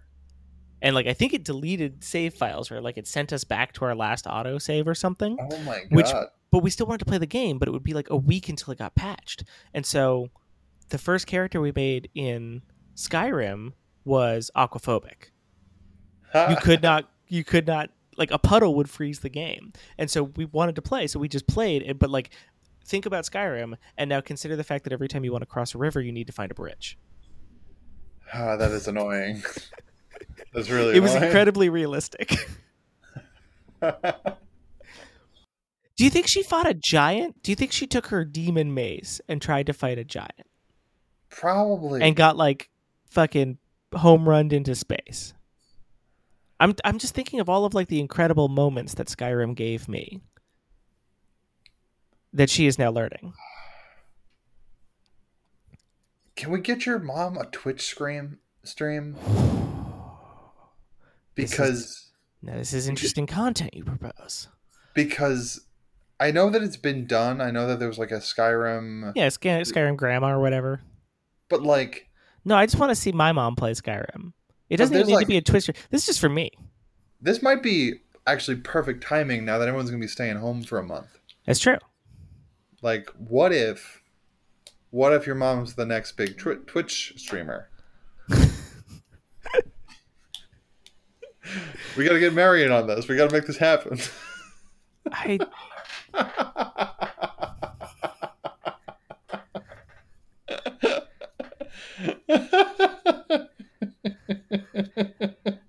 And 0.82 0.94
like 0.94 1.08
I 1.08 1.14
think 1.14 1.34
it 1.34 1.44
deleted 1.44 2.04
save 2.04 2.34
files, 2.36 2.70
or 2.72 2.82
like 2.82 2.98
it 2.98 3.08
sent 3.08 3.32
us 3.34 3.44
back 3.44 3.74
to 3.74 3.86
our 3.86 3.96
last 3.96 4.28
auto 4.28 4.58
save 4.58 4.88
or 4.88 4.94
something. 4.94 5.38
Oh 5.40 5.58
my 5.60 5.80
god. 5.80 5.92
Which- 5.92 6.12
But 6.52 6.64
we 6.64 6.70
still 6.70 6.86
wanted 6.88 7.00
to 7.00 7.06
play 7.06 7.18
the 7.18 7.26
game, 7.26 7.58
but 7.58 7.68
it 7.68 7.72
would 7.72 7.84
be 7.84 7.94
like 7.94 8.10
a 8.10 8.16
week 8.16 8.48
until 8.48 8.72
it 8.72 8.80
got 8.80 8.96
patched. 8.96 9.44
And 9.74 9.86
so, 9.86 10.30
the 10.90 10.98
first 10.98 11.26
character 11.28 11.60
we 11.60 11.72
made 11.76 12.10
in 12.16 12.62
Skyrim 12.96 13.74
was 14.06 14.50
aquaphobic 14.56 15.32
you 16.34 16.56
could 16.62 16.82
not 16.82 17.10
you 17.28 17.44
could 17.44 17.68
not 17.68 17.90
like 18.18 18.32
a 18.32 18.40
puddle 18.40 18.76
would 18.76 18.90
freeze 18.90 19.20
the 19.20 19.30
game. 19.30 19.74
And 19.98 20.10
so 20.10 20.24
we 20.24 20.46
wanted 20.46 20.76
to 20.76 20.82
play 20.82 21.08
so 21.08 21.20
we 21.20 21.28
just 21.28 21.48
played. 21.48 21.84
It 21.84 22.00
but 22.00 22.10
like 22.10 22.30
think 22.86 23.06
about 23.06 23.26
skyrim 23.26 23.76
and 23.98 24.10
now 24.10 24.22
consider 24.22 24.56
the 24.56 24.64
fact 24.64 24.84
that 24.86 24.94
every 24.94 25.08
time 25.08 25.24
you 25.24 25.32
want 25.32 25.42
to 25.42 25.48
cross 25.48 25.76
a 25.76 25.78
river 25.78 26.02
you 26.02 26.12
need 26.12 26.28
to 26.28 26.34
find 26.34 26.52
a 26.52 26.56
bridge. 26.56 26.98
Ah, 28.34 28.58
that 28.58 28.72
is 28.72 28.88
annoying. 28.88 29.44
That's 30.54 30.70
really 30.70 30.96
it 30.96 31.02
was 31.02 31.16
incredibly 31.16 31.70
realistic. 31.70 32.36
Do 33.82 36.04
you 36.04 36.10
think 36.12 36.28
she 36.28 36.44
fought 36.44 36.68
a 36.68 36.76
giant? 36.76 37.42
Do 37.42 37.52
you 37.52 37.56
think 37.56 37.72
she 37.72 37.88
took 37.88 38.08
her 38.08 38.24
demon 38.24 38.74
mace 38.74 39.20
and 39.28 39.42
tried 39.42 39.66
to 39.66 39.74
fight 39.74 39.98
a 39.98 40.04
giant? 40.04 40.46
Probably. 41.30 42.02
and 42.02 42.16
got 42.16 42.38
like 42.38 42.70
fucking 43.10 43.58
home 43.94 44.28
runned 44.28 44.54
into 44.54 44.76
space 44.76 45.34
I'm 46.60 46.74
I'm 46.84 46.98
just 46.98 47.14
thinking 47.14 47.40
of 47.40 47.50
all 47.50 47.66
of 47.66 47.74
like 47.74 47.88
the 47.88 48.00
incredible 48.00 48.48
moments 48.48 48.94
that 48.96 49.08
Skyrim 49.08 49.56
gave 49.56 49.88
me 49.88 50.22
that 52.34 52.50
she 52.50 52.66
is 52.68 52.78
now 52.80 52.90
learning. 52.92 53.34
Can 56.36 56.52
we 56.52 56.60
get 56.62 56.86
your 56.86 57.00
mom 57.00 57.38
a 57.38 57.46
Twitch 57.46 57.82
stream 57.82 58.40
stream? 58.64 59.16
This 61.36 61.52
is- 61.52 61.58
Because 61.58 62.10
Now 62.42 62.56
this 62.56 62.74
is 62.74 62.88
interesting 62.88 63.28
content 63.28 63.76
you 63.76 63.84
propose. 63.84 64.48
because 64.96 65.68
I 66.20 66.32
know 66.32 66.50
that 66.50 66.64
it's 66.64 66.78
been 66.78 67.06
done. 67.06 67.40
I 67.42 67.52
know 67.52 67.68
that 67.68 67.78
there 67.78 67.88
was 67.88 68.00
like 68.00 68.10
a 68.10 68.16
Skyrim, 68.16 69.12
Yeah, 69.16 69.30
Sky- 69.30 69.62
Skyrim 69.62 69.96
Grandma 69.98 70.32
or 70.32 70.40
whatever. 70.40 70.82
but 71.48 71.62
like 71.62 72.10
No, 72.44 72.56
I 72.56 72.66
just 72.66 72.80
want 72.80 72.90
to 72.90 72.96
see 72.96 73.12
my 73.12 73.32
mom 73.34 73.56
play 73.56 73.74
Skyrim. 73.74 74.34
It 74.70 74.78
doesn't 74.78 74.96
even 74.96 75.08
need 75.08 75.14
like- 75.16 75.26
to 75.26 75.30
be 75.30 75.38
a 75.38 75.42
twister. 75.42 75.74
This 75.90 76.02
is 76.02 76.08
just 76.08 76.20
for 76.20 76.30
me. 76.30 76.52
this 77.22 77.42
might 77.42 77.64
be 77.64 77.94
actually 78.28 78.58
perfect 78.58 79.02
timing 79.04 79.46
now 79.46 79.58
that 79.58 79.68
everyone's 79.68 79.90
gonna 79.90 80.00
be 80.02 80.08
staying 80.08 80.38
home 80.38 80.62
for 80.64 80.78
a 80.78 80.84
month. 80.84 81.18
That's 81.46 81.60
true. 81.60 81.78
Like, 82.82 83.10
what 83.18 83.52
if, 83.54 84.02
what 84.92 85.14
if 85.14 85.26
your 85.26 85.36
mom's 85.36 85.74
the 85.76 85.86
next 85.86 86.12
big 86.18 86.38
tw- 86.38 86.68
Twitch 86.68 87.14
streamer? 87.18 87.70
we 88.30 88.38
gotta 92.06 92.20
get 92.20 92.34
Marion 92.34 92.72
on 92.72 92.86
this. 92.88 93.08
We 93.08 93.16
gotta 93.16 93.34
make 93.34 93.48
this 93.48 93.58
happen. 93.58 93.98
I 95.12 95.40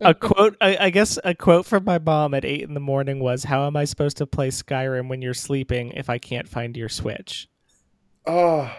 a 0.01 0.15
quote. 0.51 0.57
I, 0.61 0.87
I 0.87 0.91
guess 0.91 1.19
a 1.25 1.35
quote 1.35 1.67
from 1.67 1.85
my 1.85 1.99
mom 1.99 2.35
at 2.35 2.45
eight 2.45 2.63
in 2.63 2.75
the 2.75 2.81
morning 2.81 3.21
was, 3.21 3.45
"How 3.45 3.67
am 3.67 3.77
I 3.77 3.85
supposed 3.85 4.17
to 4.19 4.27
play 4.27 4.49
Skyrim 4.49 5.09
when 5.09 5.23
you're 5.23 5.35
sleeping 5.35 5.93
if 5.93 6.11
I 6.11 6.19
can't 6.19 6.49
find 6.49 6.77
your 6.77 6.89
Switch?" 6.89 7.49
oh, 8.27 8.71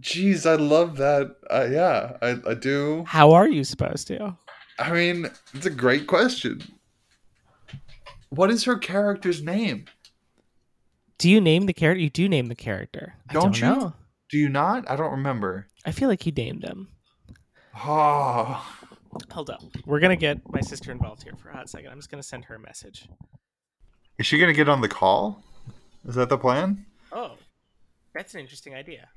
jeez, 0.00 0.46
I 0.46 0.54
love 0.54 0.96
that. 0.96 1.36
Uh, 1.50 1.68
yeah, 1.70 2.16
I, 2.22 2.36
I 2.50 2.54
do. 2.54 3.04
How 3.06 3.32
are 3.32 3.48
you 3.48 3.64
supposed 3.64 4.06
to? 4.08 4.36
I 4.78 4.92
mean, 4.92 5.28
it's 5.54 5.66
a 5.66 5.70
great 5.70 6.06
question. 6.06 6.62
What 8.30 8.50
is 8.50 8.64
her 8.64 8.76
character's 8.76 9.42
name? 9.42 9.86
Do 11.18 11.28
you 11.28 11.40
name 11.40 11.66
the 11.66 11.72
character? 11.72 12.00
You 12.00 12.10
do 12.10 12.28
name 12.28 12.46
the 12.46 12.54
character. 12.54 13.14
Don't 13.32 13.42
don't 13.42 13.60
you? 13.60 13.66
know. 13.66 13.92
Do 14.30 14.38
you 14.38 14.48
not? 14.48 14.88
I 14.88 14.94
don't 14.94 15.10
remember. 15.10 15.66
I 15.84 15.92
feel 15.92 16.08
like 16.08 16.26
you 16.26 16.32
named 16.32 16.62
him. 16.62 16.88
Oh, 17.74 18.66
Hold 19.32 19.50
up. 19.50 19.62
We're 19.86 20.00
gonna 20.00 20.16
get 20.16 20.40
my 20.50 20.60
sister 20.60 20.92
involved 20.92 21.22
here 21.22 21.34
for 21.36 21.50
a 21.50 21.56
hot 21.56 21.68
second. 21.68 21.90
I'm 21.90 21.98
just 21.98 22.10
gonna 22.10 22.22
send 22.22 22.44
her 22.46 22.54
a 22.54 22.60
message. 22.60 23.08
is 24.18 24.26
she 24.26 24.38
gonna 24.38 24.52
get 24.52 24.68
on 24.68 24.80
the 24.80 24.88
call? 24.88 25.42
Is 26.06 26.14
that 26.14 26.28
the 26.28 26.38
plan? 26.38 26.86
Oh, 27.12 27.32
that's 28.14 28.34
an 28.34 28.40
interesting 28.40 28.74
idea. 28.74 29.08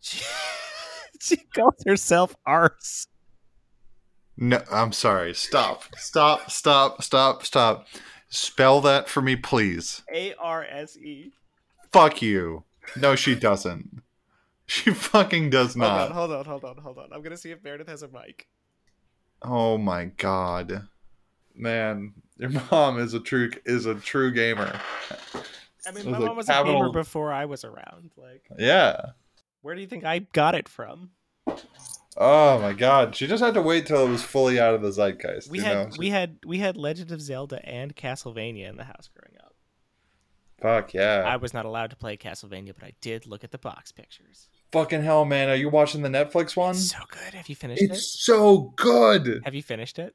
She, 0.00 0.22
she 1.20 1.36
calls 1.36 1.82
herself 1.86 2.34
Arse. 2.46 3.06
No, 4.36 4.62
I'm 4.70 4.92
sorry. 4.92 5.34
Stop. 5.34 5.84
Stop. 5.96 6.50
Stop. 6.50 7.02
Stop. 7.02 7.44
Stop. 7.44 7.86
Spell 8.28 8.80
that 8.80 9.08
for 9.08 9.22
me, 9.22 9.36
please. 9.36 10.02
A 10.12 10.34
R 10.34 10.64
S 10.64 10.96
E. 10.96 11.32
Fuck 11.92 12.20
you. 12.20 12.64
No, 12.96 13.14
she 13.14 13.34
doesn't. 13.34 14.02
She 14.66 14.92
fucking 14.92 15.50
does 15.50 15.76
not. 15.76 16.10
Hold 16.12 16.32
on, 16.32 16.44
hold 16.46 16.64
on, 16.64 16.76
hold 16.76 16.78
on, 16.78 16.82
hold 16.82 16.98
on. 16.98 17.12
I'm 17.12 17.22
gonna 17.22 17.36
see 17.36 17.50
if 17.50 17.62
Meredith 17.62 17.88
has 17.88 18.02
a 18.02 18.08
mic. 18.08 18.48
Oh 19.42 19.76
my 19.76 20.06
god. 20.06 20.88
Man, 21.54 22.14
your 22.38 22.50
mom 22.70 22.98
is 22.98 23.12
a 23.12 23.20
true 23.20 23.50
is 23.66 23.84
a 23.84 23.94
true 23.94 24.32
gamer. 24.32 24.80
I 25.86 25.92
mean, 25.92 26.10
my 26.10 26.18
mom 26.18 26.36
was 26.36 26.48
a 26.48 26.64
gamer 26.64 26.88
before 26.90 27.30
I 27.30 27.44
was 27.44 27.62
around. 27.64 28.12
Like, 28.16 28.44
Yeah. 28.58 29.10
where 29.60 29.74
do 29.74 29.82
you 29.82 29.86
think 29.86 30.04
I 30.04 30.20
got 30.20 30.54
it 30.54 30.66
from? 30.68 31.10
Oh 32.16 32.58
my 32.60 32.72
god. 32.72 33.14
She 33.14 33.26
just 33.26 33.44
had 33.44 33.52
to 33.54 33.62
wait 33.62 33.84
till 33.86 34.06
it 34.06 34.08
was 34.08 34.22
fully 34.22 34.58
out 34.58 34.74
of 34.74 34.80
the 34.80 34.92
zeitgeist. 34.92 35.50
We 35.50 35.58
you 35.58 35.64
had 35.64 35.90
know? 35.90 35.96
we 35.98 36.08
had 36.08 36.38
we 36.46 36.58
had 36.58 36.78
Legend 36.78 37.12
of 37.12 37.20
Zelda 37.20 37.60
and 37.68 37.94
Castlevania 37.94 38.70
in 38.70 38.76
the 38.78 38.84
house 38.84 39.10
growing 39.14 39.36
up. 39.43 39.43
Fuck 40.64 40.94
yeah. 40.94 41.24
I 41.26 41.36
was 41.36 41.52
not 41.52 41.66
allowed 41.66 41.90
to 41.90 41.96
play 41.96 42.16
Castlevania, 42.16 42.72
but 42.74 42.84
I 42.84 42.92
did 43.02 43.26
look 43.26 43.44
at 43.44 43.50
the 43.50 43.58
box 43.58 43.92
pictures. 43.92 44.48
Fucking 44.72 45.02
hell, 45.02 45.26
man. 45.26 45.50
Are 45.50 45.54
you 45.54 45.68
watching 45.68 46.00
the 46.00 46.08
Netflix 46.08 46.56
one? 46.56 46.70
It's 46.74 46.88
So 46.90 46.96
good. 47.10 47.34
Have 47.34 47.50
you 47.50 47.54
finished 47.54 47.82
it? 47.82 47.90
It's 47.90 48.24
so 48.24 48.72
good. 48.74 49.42
Have 49.44 49.54
you 49.54 49.62
finished 49.62 49.98
it? 49.98 50.14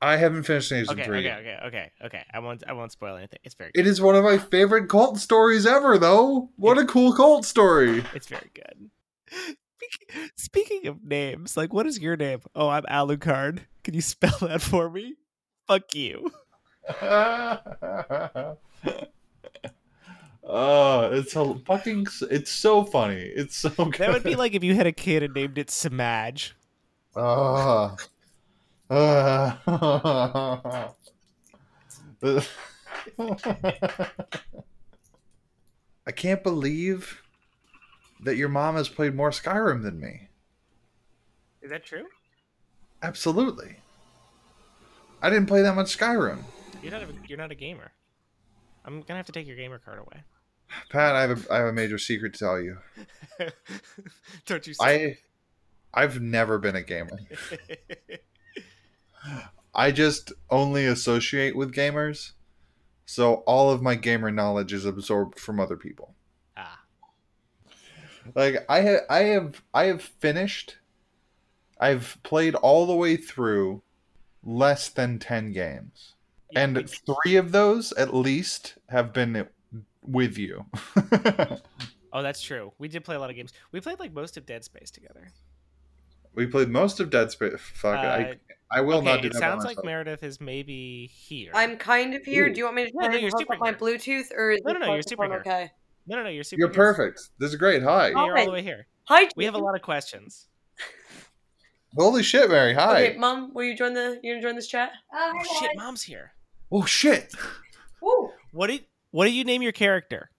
I 0.00 0.16
haven't 0.16 0.44
finished 0.44 0.68
season 0.68 0.94
Okay, 0.94 1.04
three. 1.04 1.18
okay, 1.28 1.40
okay, 1.40 1.58
okay, 1.66 1.90
okay. 2.04 2.22
I 2.32 2.38
won't 2.38 2.62
I 2.68 2.72
won't 2.72 2.92
spoil 2.92 3.16
anything. 3.16 3.40
It's 3.42 3.56
very 3.56 3.72
good. 3.74 3.80
It 3.80 3.88
is 3.88 4.00
one 4.00 4.14
of 4.14 4.22
my 4.22 4.38
favorite 4.38 4.88
cult 4.88 5.18
stories 5.18 5.66
ever, 5.66 5.98
though. 5.98 6.50
What 6.54 6.78
a 6.78 6.84
cool 6.84 7.12
cult 7.12 7.44
story. 7.44 8.04
It's 8.14 8.28
very 8.28 8.50
good. 8.54 8.90
Speaking 10.36 10.86
of 10.86 11.02
names, 11.02 11.56
like 11.56 11.72
what 11.72 11.86
is 11.86 11.98
your 11.98 12.16
name? 12.16 12.42
Oh, 12.54 12.68
I'm 12.68 12.84
Alucard. 12.84 13.62
Can 13.82 13.94
you 13.94 14.02
spell 14.02 14.38
that 14.42 14.62
for 14.62 14.88
me? 14.88 15.16
Fuck 15.66 15.96
you. 15.96 16.30
oh, 20.44 21.10
it's 21.12 21.36
a 21.36 21.54
fucking. 21.66 22.06
It's 22.30 22.50
so 22.50 22.84
funny. 22.84 23.20
It's 23.20 23.56
so 23.56 23.70
good. 23.70 23.94
That 23.98 24.12
would 24.12 24.22
be 24.22 24.36
like 24.36 24.54
if 24.54 24.64
you 24.64 24.74
had 24.74 24.86
a 24.86 24.92
kid 24.92 25.22
and 25.22 25.34
named 25.34 25.58
it 25.58 25.70
Samaj. 25.70 26.52
Ah. 27.16 27.96
Ah. 28.90 29.60
I 36.06 36.12
can't 36.12 36.42
believe 36.42 37.22
that 38.22 38.36
your 38.36 38.48
mom 38.48 38.74
has 38.76 38.88
played 38.88 39.14
more 39.14 39.30
Skyrim 39.30 39.82
than 39.82 40.00
me. 40.00 40.28
Is 41.62 41.70
that 41.70 41.84
true? 41.84 42.06
Absolutely. 43.02 43.76
I 45.22 45.30
didn't 45.30 45.46
play 45.46 45.62
that 45.62 45.74
much 45.74 45.96
Skyrim. 45.96 46.42
You're 46.82 46.92
not 46.92 47.02
a, 47.02 47.08
you're 47.28 47.38
not 47.38 47.50
a 47.50 47.54
gamer. 47.54 47.92
I'm 48.84 49.02
gonna 49.02 49.18
have 49.18 49.26
to 49.26 49.32
take 49.32 49.46
your 49.46 49.56
gamer 49.56 49.78
card 49.78 49.98
away. 49.98 50.22
Pat, 50.90 51.16
I 51.16 51.22
have 51.22 51.46
a, 51.46 51.52
I 51.52 51.56
have 51.58 51.66
a 51.68 51.72
major 51.72 51.98
secret 51.98 52.34
to 52.34 52.38
tell 52.38 52.60
you. 52.60 52.78
Don't 54.46 54.66
you 54.66 54.74
say? 54.74 55.18
I 55.94 56.02
I've 56.02 56.20
never 56.20 56.58
been 56.58 56.76
a 56.76 56.82
gamer. 56.82 57.20
I 59.74 59.90
just 59.92 60.32
only 60.50 60.86
associate 60.86 61.56
with 61.56 61.74
gamers. 61.74 62.32
So 63.06 63.36
all 63.46 63.70
of 63.70 63.82
my 63.82 63.94
gamer 63.96 64.30
knowledge 64.30 64.72
is 64.72 64.84
absorbed 64.84 65.38
from 65.38 65.60
other 65.60 65.76
people. 65.76 66.14
ah, 66.56 66.80
Like 68.34 68.64
I 68.68 68.82
ha- 68.82 69.06
I 69.08 69.18
have 69.24 69.62
I 69.74 69.84
have 69.84 70.02
finished 70.02 70.76
I've 71.78 72.18
played 72.22 72.54
all 72.54 72.86
the 72.86 72.94
way 72.94 73.16
through 73.16 73.82
less 74.44 74.88
than 74.88 75.18
10 75.18 75.52
games. 75.52 76.14
And 76.56 76.88
3 77.24 77.36
of 77.36 77.52
those 77.52 77.92
at 77.92 78.14
least 78.14 78.74
have 78.88 79.12
been 79.12 79.46
with 80.02 80.36
you. 80.38 80.66
oh, 82.12 82.22
that's 82.22 82.42
true. 82.42 82.72
We 82.78 82.88
did 82.88 83.04
play 83.04 83.16
a 83.16 83.20
lot 83.20 83.30
of 83.30 83.36
games. 83.36 83.52
We 83.72 83.80
played 83.80 83.98
like 84.00 84.12
most 84.12 84.36
of 84.36 84.46
Dead 84.46 84.64
Space 84.64 84.90
together. 84.90 85.28
we 86.34 86.46
played 86.46 86.68
most 86.68 87.00
of 87.00 87.10
Dead 87.10 87.30
Space. 87.30 87.54
Fuck, 87.74 87.98
Uh, 87.98 88.00
I 88.08 88.34
I 88.72 88.80
will 88.82 88.98
okay, 88.98 89.04
not 89.06 89.20
do 89.22 89.26
it 89.28 89.32
that. 89.32 89.40
by 89.40 89.46
sounds 89.48 89.64
like. 89.64 89.84
Meredith 89.84 90.22
is 90.22 90.40
maybe 90.40 91.08
here. 91.12 91.50
I'm 91.54 91.76
kind 91.76 92.14
of 92.14 92.24
here. 92.24 92.46
Ooh. 92.46 92.52
Do 92.52 92.58
you 92.58 92.64
want 92.64 92.76
me 92.76 92.86
to 92.86 92.92
No, 92.94 93.00
try 93.00 93.08
no, 93.08 93.12
and 93.14 93.22
you're 93.22 93.30
super 93.38 93.56
my. 93.58 93.72
Bluetooth, 93.72 94.26
or 94.36 94.52
is 94.52 94.60
No, 94.64 94.72
no, 94.72 94.78
no, 94.78 94.92
you're 94.94 95.02
super 95.02 95.24
here. 95.26 95.38
okay? 95.40 95.70
no, 96.06 96.16
no, 96.18 96.22
no. 96.24 96.28
You're 96.28 96.44
super. 96.44 96.60
You're 96.60 96.68
here. 96.68 96.74
perfect. 96.76 97.30
This 97.38 97.50
is 97.50 97.56
great. 97.56 97.82
Hi. 97.82 98.08
You're 98.10 98.38
all 98.38 98.46
the 98.46 98.52
way 98.52 98.62
here. 98.62 98.86
Hi. 99.04 99.28
We 99.36 99.44
have 99.44 99.54
a 99.54 99.58
lot 99.58 99.74
of 99.74 99.82
questions. 99.82 100.46
Holy 101.96 102.22
shit, 102.22 102.48
Mary. 102.48 102.72
Hi. 102.74 103.06
Okay, 103.08 103.16
Mom, 103.18 103.52
will 103.52 103.64
you 103.64 103.76
join 103.76 103.92
the? 103.94 104.20
You 104.22 104.34
gonna 104.34 104.42
join 104.42 104.54
this 104.54 104.68
chat? 104.68 104.92
Oh 105.12 105.32
shit, 105.58 105.70
mom's 105.74 106.02
here. 106.02 106.32
Oh 106.72 106.84
shit. 106.84 107.32
Ooh, 108.02 108.30
What 108.52 108.68
did 108.68 108.84
what 109.10 109.24
do 109.26 109.32
you 109.32 109.44
name 109.44 109.62
your 109.62 109.72
character 109.72 110.30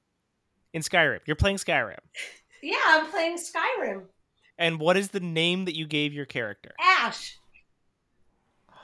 in 0.73 0.81
Skyrim? 0.81 1.19
You're 1.25 1.35
playing 1.35 1.57
Skyrim, 1.57 1.97
yeah, 2.63 2.77
I'm 2.87 3.07
playing 3.11 3.37
Skyrim. 3.37 4.03
and 4.57 4.79
what 4.79 4.95
is 4.97 5.09
the 5.09 5.19
name 5.19 5.65
that 5.65 5.75
you 5.75 5.85
gave 5.85 6.13
your 6.13 6.25
character? 6.25 6.71
Ash. 6.79 7.37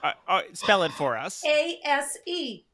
Uh, 0.04 0.12
uh, 0.28 0.42
spell 0.54 0.84
it 0.84 0.92
for 0.92 1.18
us. 1.18 1.44
A 1.48 1.80
S 1.84 2.18
E. 2.28 2.66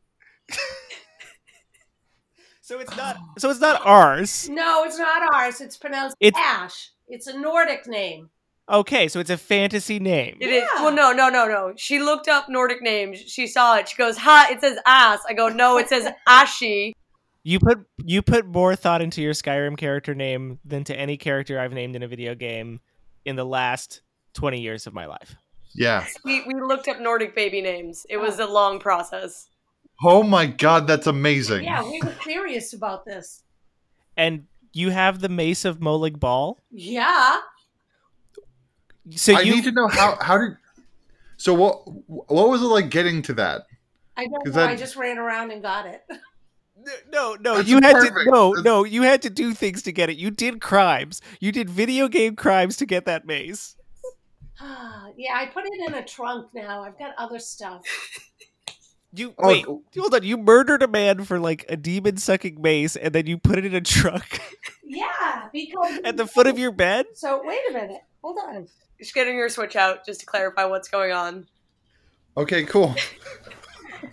So 2.61 2.79
it's 2.79 2.95
not. 2.95 3.17
So 3.37 3.49
it's 3.49 3.59
not 3.59 3.81
ours. 3.85 4.49
No, 4.49 4.83
it's 4.85 4.97
not 4.97 5.33
ours. 5.35 5.59
It's 5.61 5.77
pronounced 5.77 6.15
It's- 6.19 6.41
Ash. 6.43 6.89
It's 7.09 7.27
a 7.27 7.37
Nordic 7.37 7.85
name. 7.87 8.29
Okay, 8.69 9.07
so 9.09 9.19
it's 9.19 9.29
a 9.29 9.37
fantasy 9.37 9.99
name. 9.99 10.37
It 10.39 10.49
is. 10.49 10.63
Yeah. 10.75 10.83
Well, 10.83 10.93
no, 10.93 11.11
no, 11.11 11.29
no, 11.29 11.47
no. 11.47 11.73
She 11.75 11.99
looked 11.99 12.29
up 12.29 12.47
Nordic 12.47 12.81
names. 12.81 13.19
She 13.19 13.45
saw 13.45 13.77
it. 13.77 13.89
She 13.89 13.97
goes, 13.97 14.17
"Ha! 14.17 14.47
It 14.51 14.61
says 14.61 14.77
ass." 14.85 15.19
I 15.27 15.33
go, 15.33 15.49
"No, 15.49 15.77
it 15.77 15.89
says 15.89 16.07
Ashi." 16.27 16.93
You 17.43 17.59
put 17.59 17.85
you 18.05 18.21
put 18.21 18.45
more 18.45 18.75
thought 18.75 19.01
into 19.01 19.21
your 19.21 19.33
Skyrim 19.33 19.77
character 19.77 20.15
name 20.15 20.59
than 20.63 20.85
to 20.85 20.95
any 20.97 21.17
character 21.17 21.59
I've 21.59 21.73
named 21.73 21.97
in 21.97 22.03
a 22.03 22.07
video 22.07 22.35
game 22.35 22.79
in 23.25 23.35
the 23.35 23.45
last 23.45 24.01
twenty 24.33 24.61
years 24.61 24.87
of 24.87 24.93
my 24.93 25.07
life. 25.07 25.35
Yeah. 25.75 26.05
We, 26.23 26.43
we 26.45 26.53
looked 26.53 26.87
up 26.87 26.99
Nordic 26.99 27.35
baby 27.35 27.61
names. 27.61 28.05
It 28.09 28.17
was 28.17 28.39
a 28.39 28.45
long 28.45 28.79
process. 28.79 29.49
Oh 30.03 30.23
my 30.23 30.45
god, 30.45 30.87
that's 30.87 31.07
amazing. 31.07 31.63
Yeah, 31.63 31.83
we 31.83 32.01
were 32.01 32.15
serious 32.23 32.73
about 32.73 33.05
this. 33.05 33.43
And 34.15 34.45
you 34.71 34.89
have 34.89 35.19
the 35.19 35.29
mace 35.29 35.65
of 35.65 35.79
Molag 35.79 36.19
Bal. 36.19 36.59
Yeah. 36.71 37.39
So 39.11 39.35
I 39.35 39.41
you 39.41 39.55
need 39.55 39.63
to 39.65 39.71
know 39.71 39.87
how 39.87 40.17
how 40.21 40.37
did 40.37 40.57
So 41.37 41.53
what 41.53 41.83
what 42.07 42.49
was 42.49 42.61
it 42.61 42.65
like 42.67 42.89
getting 42.89 43.21
to 43.23 43.33
that? 43.35 43.63
I 44.15 44.25
don't 44.25 44.45
know. 44.45 44.51
That- 44.51 44.69
I 44.69 44.75
just 44.75 44.95
ran 44.95 45.17
around 45.17 45.51
and 45.51 45.61
got 45.61 45.85
it. 45.85 46.03
no 47.11 47.35
no 47.39 47.57
That's 47.57 47.69
you 47.69 47.75
had 47.81 47.93
perfect. 47.93 48.15
to 48.25 48.31
no 48.31 48.49
That's- 48.51 48.63
no 48.65 48.83
you 48.83 49.01
had 49.03 49.21
to 49.23 49.29
do 49.29 49.53
things 49.53 49.81
to 49.83 49.91
get 49.91 50.09
it. 50.09 50.17
You 50.17 50.31
did 50.31 50.61
crimes. 50.61 51.21
You 51.39 51.51
did 51.51 51.69
video 51.69 52.07
game 52.07 52.35
crimes 52.35 52.77
to 52.77 52.85
get 52.85 53.05
that 53.05 53.25
maze. 53.25 53.75
yeah, 54.61 55.33
I 55.35 55.49
put 55.53 55.65
it 55.65 55.73
in 55.87 55.93
a 55.95 56.03
trunk 56.03 56.47
now. 56.53 56.83
I've 56.83 56.97
got 56.97 57.13
other 57.17 57.39
stuff. 57.39 57.81
You 59.15 59.33
Oh, 59.37 59.47
wait, 59.47 59.65
oh. 59.67 59.83
hold 59.97 60.13
on. 60.15 60.23
You 60.23 60.37
murdered 60.37 60.81
a 60.81 60.87
man 60.87 61.23
for 61.23 61.39
like 61.39 61.65
a 61.69 61.77
demon 61.77 62.17
sucking 62.17 62.61
mace, 62.61 62.95
and 62.95 63.13
then 63.13 63.27
you 63.27 63.37
put 63.37 63.59
it 63.59 63.65
in 63.65 63.75
a 63.75 63.81
truck 63.81 64.39
Yeah, 64.83 65.49
because 65.53 65.99
at 66.03 66.17
the 66.17 66.25
foot 66.25 66.47
of 66.47 66.57
your 66.57 66.71
bed. 66.71 67.05
So 67.13 67.41
wait 67.45 67.59
a 67.69 67.73
minute. 67.73 68.01
Hold 68.23 68.39
on. 68.47 68.67
Just 68.99 69.13
getting 69.13 69.35
your 69.35 69.49
switch 69.49 69.75
out 69.75 70.05
just 70.05 70.21
to 70.21 70.25
clarify 70.25 70.65
what's 70.65 70.87
going 70.87 71.11
on. 71.11 71.47
Okay, 72.37 72.63
cool. 72.63 72.95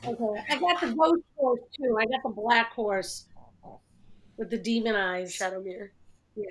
Okay, 0.07 0.45
I 0.49 0.57
got 0.57 0.81
the 0.81 0.95
ghost 0.95 1.23
horse 1.37 1.61
too. 1.77 1.97
I 2.01 2.05
got 2.05 2.23
the 2.23 2.29
black 2.29 2.73
horse 2.73 3.27
with 4.37 4.49
the 4.49 4.57
demon 4.57 4.95
eyes. 4.95 5.37
Shadowmere. 5.37 5.89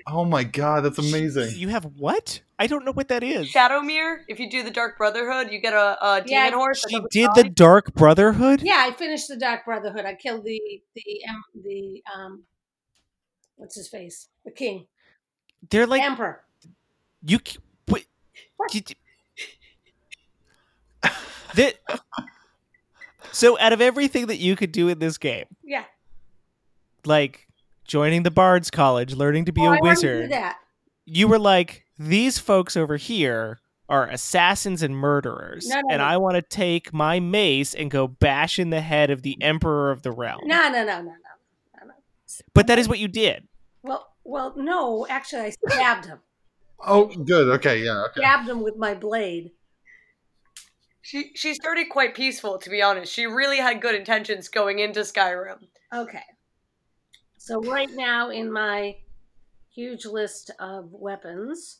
Oh 0.06 0.24
my 0.24 0.44
god, 0.44 0.84
that's 0.84 0.98
amazing. 0.98 1.52
You 1.56 1.68
have 1.68 1.84
what? 1.96 2.40
I 2.58 2.66
don't 2.66 2.84
know 2.84 2.92
what 2.92 3.08
that 3.08 3.22
is. 3.22 3.48
Shadowmere, 3.48 4.18
if 4.28 4.38
you 4.38 4.50
do 4.50 4.62
the 4.62 4.70
Dark 4.70 4.98
Brotherhood, 4.98 5.50
you 5.50 5.60
get 5.60 5.72
a, 5.72 5.96
a 6.00 6.20
demon 6.20 6.26
Yeah, 6.30 6.50
horse. 6.50 6.84
She 6.88 7.00
did 7.10 7.26
die. 7.34 7.42
the 7.42 7.48
Dark 7.50 7.94
Brotherhood. 7.94 8.62
Yeah, 8.62 8.76
I 8.86 8.92
finished 8.92 9.28
the 9.28 9.36
Dark 9.36 9.64
Brotherhood. 9.64 10.04
I 10.04 10.14
killed 10.14 10.44
the 10.44 10.60
the 10.94 11.02
um, 11.28 11.42
the 11.64 12.02
um, 12.14 12.42
what's 13.56 13.76
his 13.76 13.88
face? 13.88 14.28
The 14.44 14.50
king, 14.50 14.86
They're 15.70 15.86
like 15.86 16.02
emperor. 16.02 16.44
you. 17.22 17.38
c- 17.44 17.58
Wait, 17.88 18.06
What? 18.56 18.70
did- 18.70 18.94
that. 21.54 21.74
So, 23.32 23.58
out 23.60 23.72
of 23.72 23.80
everything 23.80 24.26
that 24.26 24.38
you 24.38 24.56
could 24.56 24.72
do 24.72 24.88
in 24.88 24.98
this 24.98 25.16
game, 25.18 25.44
Yeah, 25.62 25.84
like 27.04 27.46
joining 27.90 28.22
the 28.22 28.30
Bard's 28.30 28.70
College, 28.70 29.14
learning 29.14 29.46
to 29.46 29.52
be 29.52 29.60
oh, 29.62 29.64
a 29.64 29.66
I 29.66 29.80
wanted 29.80 29.80
to 29.80 29.82
do 29.82 29.88
wizard, 29.90 30.30
that. 30.30 30.58
you 31.06 31.26
were 31.26 31.40
like, 31.40 31.84
these 31.98 32.38
folks 32.38 32.76
over 32.76 32.96
here 32.96 33.58
are 33.88 34.08
assassins 34.08 34.84
and 34.84 34.96
murderers, 34.96 35.66
No, 35.66 35.80
no, 35.80 35.88
and 35.90 35.98
no. 35.98 36.04
I 36.04 36.16
want 36.16 36.36
to 36.36 36.42
take 36.42 36.92
my 36.92 37.18
mace 37.18 37.74
and 37.74 37.90
go 37.90 38.06
bash 38.06 38.60
in 38.60 38.70
the 38.70 38.80
head 38.80 39.10
of 39.10 39.22
the 39.22 39.36
Emperor 39.42 39.90
of 39.90 40.02
the 40.02 40.12
Realm. 40.12 40.42
No, 40.44 40.68
no, 40.68 40.84
no, 40.84 41.02
no, 41.02 41.02
no. 41.02 41.14
But 42.54 42.68
that 42.68 42.78
is 42.78 42.88
what 42.88 43.00
you 43.00 43.08
did. 43.08 43.48
Well, 43.82 44.06
well, 44.22 44.54
no. 44.56 45.06
Actually, 45.08 45.42
I 45.42 45.50
stabbed 45.50 46.06
him. 46.06 46.20
Oh, 46.78 47.06
good. 47.06 47.48
Okay, 47.56 47.82
yeah. 47.84 48.04
Okay. 48.04 48.20
Stabbed 48.20 48.48
him 48.48 48.62
with 48.62 48.76
my 48.76 48.94
blade. 48.94 49.50
She 51.02 51.32
she 51.34 51.54
started 51.54 51.88
quite 51.90 52.14
peaceful, 52.14 52.58
to 52.58 52.70
be 52.70 52.80
honest. 52.80 53.12
She 53.12 53.26
really 53.26 53.58
had 53.58 53.82
good 53.82 53.96
intentions 53.96 54.48
going 54.48 54.78
into 54.78 55.00
Skyrim. 55.00 55.66
Okay. 55.92 56.22
So 57.50 57.60
right 57.62 57.90
now 57.92 58.30
in 58.30 58.52
my 58.52 58.94
huge 59.74 60.06
list 60.06 60.52
of 60.60 60.92
weapons, 60.92 61.78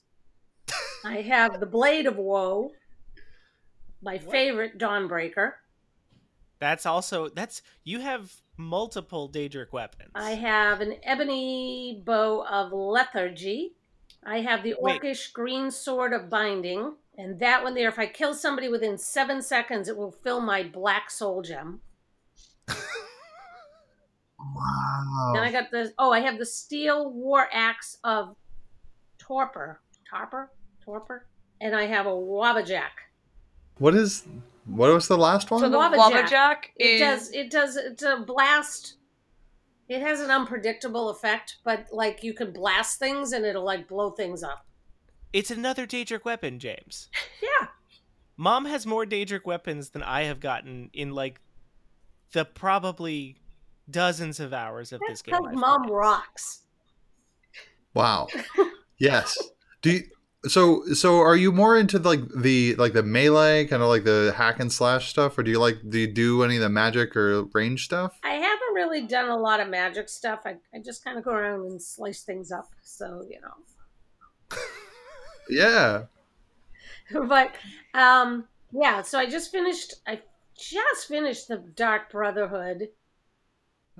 I 1.05 1.21
have 1.21 1.61
the 1.61 1.67
Blade 1.67 2.07
of 2.07 2.17
Woe, 2.17 2.73
my 4.03 4.19
favorite 4.19 4.79
Dawnbreaker. 4.79 5.53
That's 6.59 6.87
also 6.87 7.29
that's 7.29 7.63
you 7.85 8.01
have 8.01 8.33
multiple 8.57 9.31
Daedric 9.31 9.71
weapons. 9.71 10.11
I 10.17 10.33
have 10.33 10.81
an 10.81 10.97
ebony 11.05 12.03
bow 12.05 12.45
of 12.51 12.73
lethargy. 12.73 13.77
I 14.27 14.41
have 14.41 14.65
the 14.65 14.75
Wait. 14.81 15.01
orcish 15.01 15.33
green 15.33 15.71
sword 15.71 16.13
of 16.13 16.29
binding. 16.29 16.95
And 17.17 17.39
that 17.39 17.63
one 17.63 17.75
there, 17.75 17.89
if 17.89 17.99
I 18.01 18.07
kill 18.07 18.35
somebody 18.35 18.69
within 18.69 18.99
seven 18.99 19.41
seconds, 19.41 19.89
it 19.89 19.97
will 19.97 20.11
fill 20.11 20.41
my 20.41 20.65
black 20.65 21.13
soul 21.13 21.43
gem. 21.43 21.81
Wow. 25.07 25.33
Then 25.35 25.43
I 25.43 25.53
got 25.53 25.71
the 25.71 25.93
oh, 25.99 26.13
I 26.13 26.21
have 26.21 26.39
the 26.39 26.47
steel 26.47 27.11
war 27.13 27.49
axe 27.53 27.99
of 28.05 28.37
torpor, 29.19 29.81
torpor, 30.09 30.51
torpor, 30.85 31.27
and 31.61 31.75
I 31.75 31.87
have 31.87 32.07
a 32.07 32.11
wabbajack. 32.11 32.91
What 33.79 33.95
is 33.95 34.27
what 34.67 34.93
was 34.93 35.09
the 35.09 35.17
last 35.19 35.51
one? 35.51 35.61
So 35.61 35.69
the 35.69 35.79
Wabbajack. 35.79 36.29
Wabbajack 36.29 36.57
It 36.77 36.85
is 36.85 37.01
does 37.01 37.31
it 37.33 37.51
does 37.51 37.77
it's 37.77 38.03
a 38.03 38.19
blast. 38.27 38.97
It 39.89 40.03
has 40.03 40.21
an 40.21 40.31
unpredictable 40.31 41.11
effect, 41.11 41.57
but 41.65 41.87
like 41.91 42.23
you 42.23 42.33
can 42.33 42.53
blast 42.53 42.99
things 43.01 43.33
and 43.33 43.45
it'll 43.45 43.65
like 43.65 43.89
blow 43.89 44.11
things 44.11 44.43
up. 44.43 44.65
it's 45.33 45.51
another 45.51 45.87
Daedric 45.87 46.25
weapon, 46.25 46.59
James. 46.59 47.09
Yeah. 47.43 47.69
Mom 48.37 48.65
has 48.65 48.87
more 48.87 49.05
Daedric 49.05 49.45
weapons 49.45 49.91
than 49.91 50.03
I 50.03 50.23
have 50.23 50.41
gotten 50.41 50.89
in 50.93 51.11
like 51.11 51.41
the 52.33 52.45
probably 52.45 53.37
dozens 53.91 54.41
of 54.41 54.53
hours 54.53 54.93
of 54.93 55.01
That's 55.01 55.13
this 55.13 55.23
game. 55.23 55.43
because 55.43 55.59
mom 55.59 55.83
played. 55.83 55.93
rocks. 55.95 56.63
Wow. 57.95 58.29
yes. 58.99 59.37
Do 59.83 59.91
you, 59.93 60.03
so 60.49 60.85
so 60.95 61.19
are 61.19 61.37
you 61.37 61.53
more 61.53 61.77
into 61.79 61.99
like 61.99 62.21
the 62.35 62.75
like 62.77 62.93
the 62.95 63.03
melee 63.03 63.67
kind 63.67 63.83
of 63.83 63.89
like 63.89 64.05
the 64.05 64.33
hack 64.37 64.59
and 64.59 64.73
slash 64.73 65.11
stuff 65.11 65.37
or 65.37 65.43
do 65.43 65.51
you 65.51 65.59
like 65.59 65.77
do 65.89 65.99
you 65.99 66.07
do 66.07 66.43
any 66.43 66.57
of 66.57 66.63
the 66.63 66.69
magic 66.71 67.15
or 67.17 67.45
range 67.53 67.85
stuff? 67.85 68.19
I 68.25 68.35
haven't 68.35 68.75
really 68.75 69.03
done 69.07 69.29
a 69.29 69.37
lot 69.37 69.61
of 69.61 69.69
magic 69.69 70.09
stuff. 70.09 70.41
I, 70.47 70.57
I 70.75 70.79
just 70.83 71.05
kind 71.05 71.19
of 71.19 71.25
go 71.25 71.33
around 71.33 71.67
and 71.67 71.83
slice 71.83 72.23
things 72.23 72.51
up. 72.53 72.69
So, 72.83 73.25
you 73.29 73.39
know. 73.41 74.59
Yeah. 75.49 76.05
but 77.29 77.53
um 77.95 78.45
yeah 78.73 79.03
so 79.03 79.19
i 79.19 79.27
just 79.27 79.51
finished 79.51 79.95
i 80.07 80.21
just 80.57 81.09
finished 81.09 81.49
the 81.49 81.57
dark 81.75 82.09
brotherhood 82.13 82.89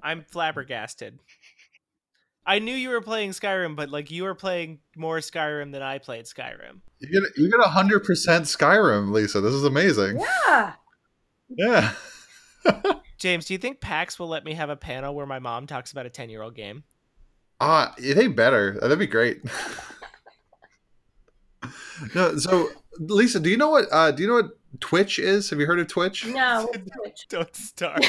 I'm 0.03 0.25
flabbergasted. 0.25 1.19
I 2.47 2.59
knew 2.59 2.75
you 2.75 2.89
were 2.89 3.01
playing 3.01 3.31
Skyrim, 3.31 3.77
but 3.77 3.91
like 3.91 4.11
you 4.11 4.25
were 4.25 4.35
playing 4.35 4.81
more 4.97 5.19
Skyrim 5.19 5.73
than 5.73 5.83
I 5.83 5.99
played 5.99 6.25
Skyrim. 6.25 6.81
You 6.99 7.21
get 7.21 7.39
you 7.39 7.51
get 7.51 7.61
100% 7.61 8.03
Skyrim, 8.03 9.13
Lisa. 9.13 9.41
This 9.41 9.53
is 9.53 9.65
amazing. 9.65 10.19
yeah 10.19 10.73
Yeah. 11.49 11.93
James, 13.19 13.45
do 13.45 13.55
you 13.55 13.59
think 13.59 13.81
PAX 13.81 14.19
will 14.19 14.29
let 14.29 14.45
me 14.45 14.55
have 14.55 14.71
a 14.71 14.77
panel 14.77 15.15
where 15.15 15.27
my 15.27 15.39
mom 15.39 15.67
talks 15.67 15.93
about 15.93 16.07
a 16.07 16.11
10 16.11 16.31
year 16.31 16.43
old 16.43 16.55
game? 16.55 16.85
Ah, 17.61 17.95
it 17.99 18.17
ain't 18.19 18.37
better. 18.37 18.79
That'd 18.81 18.99
be 18.99 19.07
great. 19.07 19.43
no, 22.15 22.37
so 22.39 22.71
Lisa, 22.99 23.39
do 23.39 23.51
you 23.51 23.59
know 23.59 23.71
what 23.71 23.85
uh 23.93 24.11
do 24.11 24.23
you 24.23 24.29
know 24.29 24.37
what 24.37 24.59
Twitch 24.81 25.19
is? 25.19 25.51
Have 25.51 25.61
you 25.61 25.67
heard 25.67 25.79
of 25.79 25.89
Twitch? 25.89 26.27
no 26.27 26.67
Twitch. 26.73 27.27
Don't 27.29 27.55
start. 27.55 28.05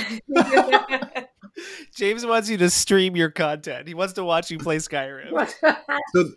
James 1.95 2.25
wants 2.25 2.49
you 2.49 2.57
to 2.57 2.69
stream 2.69 3.15
your 3.15 3.29
content. 3.29 3.87
He 3.87 3.93
wants 3.93 4.13
to 4.13 4.23
watch 4.23 4.51
you 4.51 4.57
play 4.57 4.77
Skyrim. 4.77 5.31
So 6.13 6.29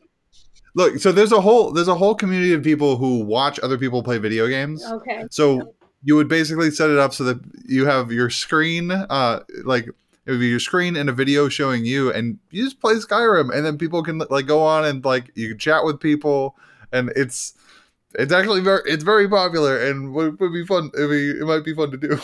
look, 0.74 0.98
so 0.98 1.12
there's 1.12 1.32
a 1.32 1.40
whole 1.40 1.72
there's 1.72 1.88
a 1.88 1.94
whole 1.94 2.14
community 2.14 2.52
of 2.52 2.62
people 2.62 2.96
who 2.96 3.20
watch 3.20 3.58
other 3.62 3.78
people 3.78 4.02
play 4.02 4.18
video 4.18 4.48
games. 4.48 4.84
okay 4.84 5.24
So 5.30 5.74
you 6.02 6.16
would 6.16 6.28
basically 6.28 6.70
set 6.70 6.90
it 6.90 6.98
up 6.98 7.14
so 7.14 7.24
that 7.24 7.40
you 7.66 7.86
have 7.86 8.12
your 8.12 8.30
screen, 8.30 8.90
uh, 8.90 9.40
like 9.64 9.86
it 9.86 10.30
would 10.30 10.40
be 10.40 10.48
your 10.48 10.60
screen 10.60 10.96
and 10.96 11.08
a 11.08 11.12
video 11.12 11.48
showing 11.48 11.84
you, 11.84 12.12
and 12.12 12.38
you 12.50 12.64
just 12.64 12.80
play 12.80 12.94
Skyrim, 12.94 13.54
and 13.54 13.64
then 13.64 13.78
people 13.78 14.02
can 14.02 14.18
like 14.30 14.46
go 14.46 14.62
on 14.62 14.84
and 14.84 15.04
like 15.04 15.30
you 15.34 15.48
can 15.48 15.58
chat 15.58 15.84
with 15.84 16.00
people, 16.00 16.56
and 16.92 17.10
it's 17.16 17.54
it's 18.14 18.32
actually 18.32 18.60
very 18.60 18.82
it's 18.86 19.04
very 19.04 19.28
popular 19.28 19.78
and 19.78 20.12
would, 20.12 20.38
would 20.40 20.52
be 20.52 20.66
fun. 20.66 20.90
It 20.94 21.08
be 21.08 21.30
it 21.30 21.46
might 21.46 21.64
be 21.64 21.74
fun 21.74 21.90
to 21.90 21.96
do. 21.96 22.20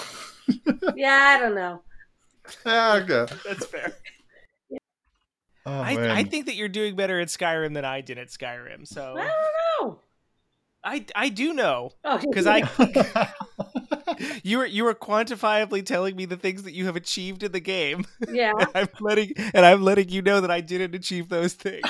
yeah 0.96 1.36
i 1.36 1.38
don't 1.38 1.54
know 1.54 1.80
yeah, 1.82 1.89
okay. 2.66 3.26
That's 3.46 3.66
fair. 3.66 3.96
Oh, 5.66 5.72
I. 5.72 6.18
I 6.18 6.24
think 6.24 6.46
that 6.46 6.56
you're 6.56 6.68
doing 6.68 6.96
better 6.96 7.20
at 7.20 7.28
Skyrim 7.28 7.74
than 7.74 7.84
I 7.84 8.00
did 8.00 8.18
at 8.18 8.28
Skyrim. 8.28 8.86
So 8.86 9.14
i 9.18 9.24
don't 9.24 9.88
know 9.88 10.00
I, 10.82 11.04
I 11.14 11.28
do 11.28 11.52
know 11.52 11.90
oh 12.04 12.18
because 12.18 12.46
I 12.46 12.62
you 14.42 14.58
were 14.58 14.66
you 14.66 14.84
were 14.84 14.94
quantifiably 14.94 15.84
telling 15.84 16.16
me 16.16 16.24
the 16.24 16.38
things 16.38 16.62
that 16.62 16.72
you 16.72 16.86
have 16.86 16.96
achieved 16.96 17.42
in 17.42 17.52
the 17.52 17.60
game. 17.60 18.06
yeah 18.30 18.52
And 18.58 18.68
I'm 18.74 18.88
letting 19.00 19.34
and 19.36 19.66
I'm 19.66 19.82
letting 19.82 20.08
you 20.08 20.22
know 20.22 20.40
that 20.40 20.50
I 20.50 20.62
didn't 20.62 20.94
achieve 20.94 21.28
those 21.28 21.52
things. 21.52 21.82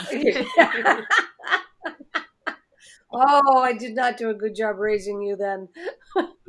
oh 3.13 3.59
i 3.59 3.73
did 3.73 3.95
not 3.95 4.17
do 4.17 4.31
a 4.31 4.35
good 4.35 4.55
job 4.55 4.79
raising 4.79 5.21
you 5.23 5.37
then 5.37 5.69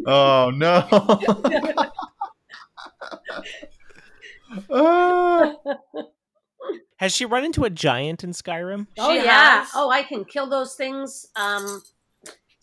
oh 0.05 0.51
no. 0.51 0.87
Ah. 4.69 5.55
Has 7.01 7.13
she 7.13 7.25
run 7.25 7.43
into 7.43 7.65
a 7.65 7.69
giant 7.69 8.23
in 8.23 8.31
Skyrim? 8.31 8.87
oh 8.97 9.09
She 9.11 9.17
yeah 9.25 9.59
has. 9.61 9.69
oh 9.75 9.89
i 9.89 10.03
can 10.03 10.23
kill 10.23 10.47
those 10.47 10.75
things 10.75 11.27
um 11.35 11.81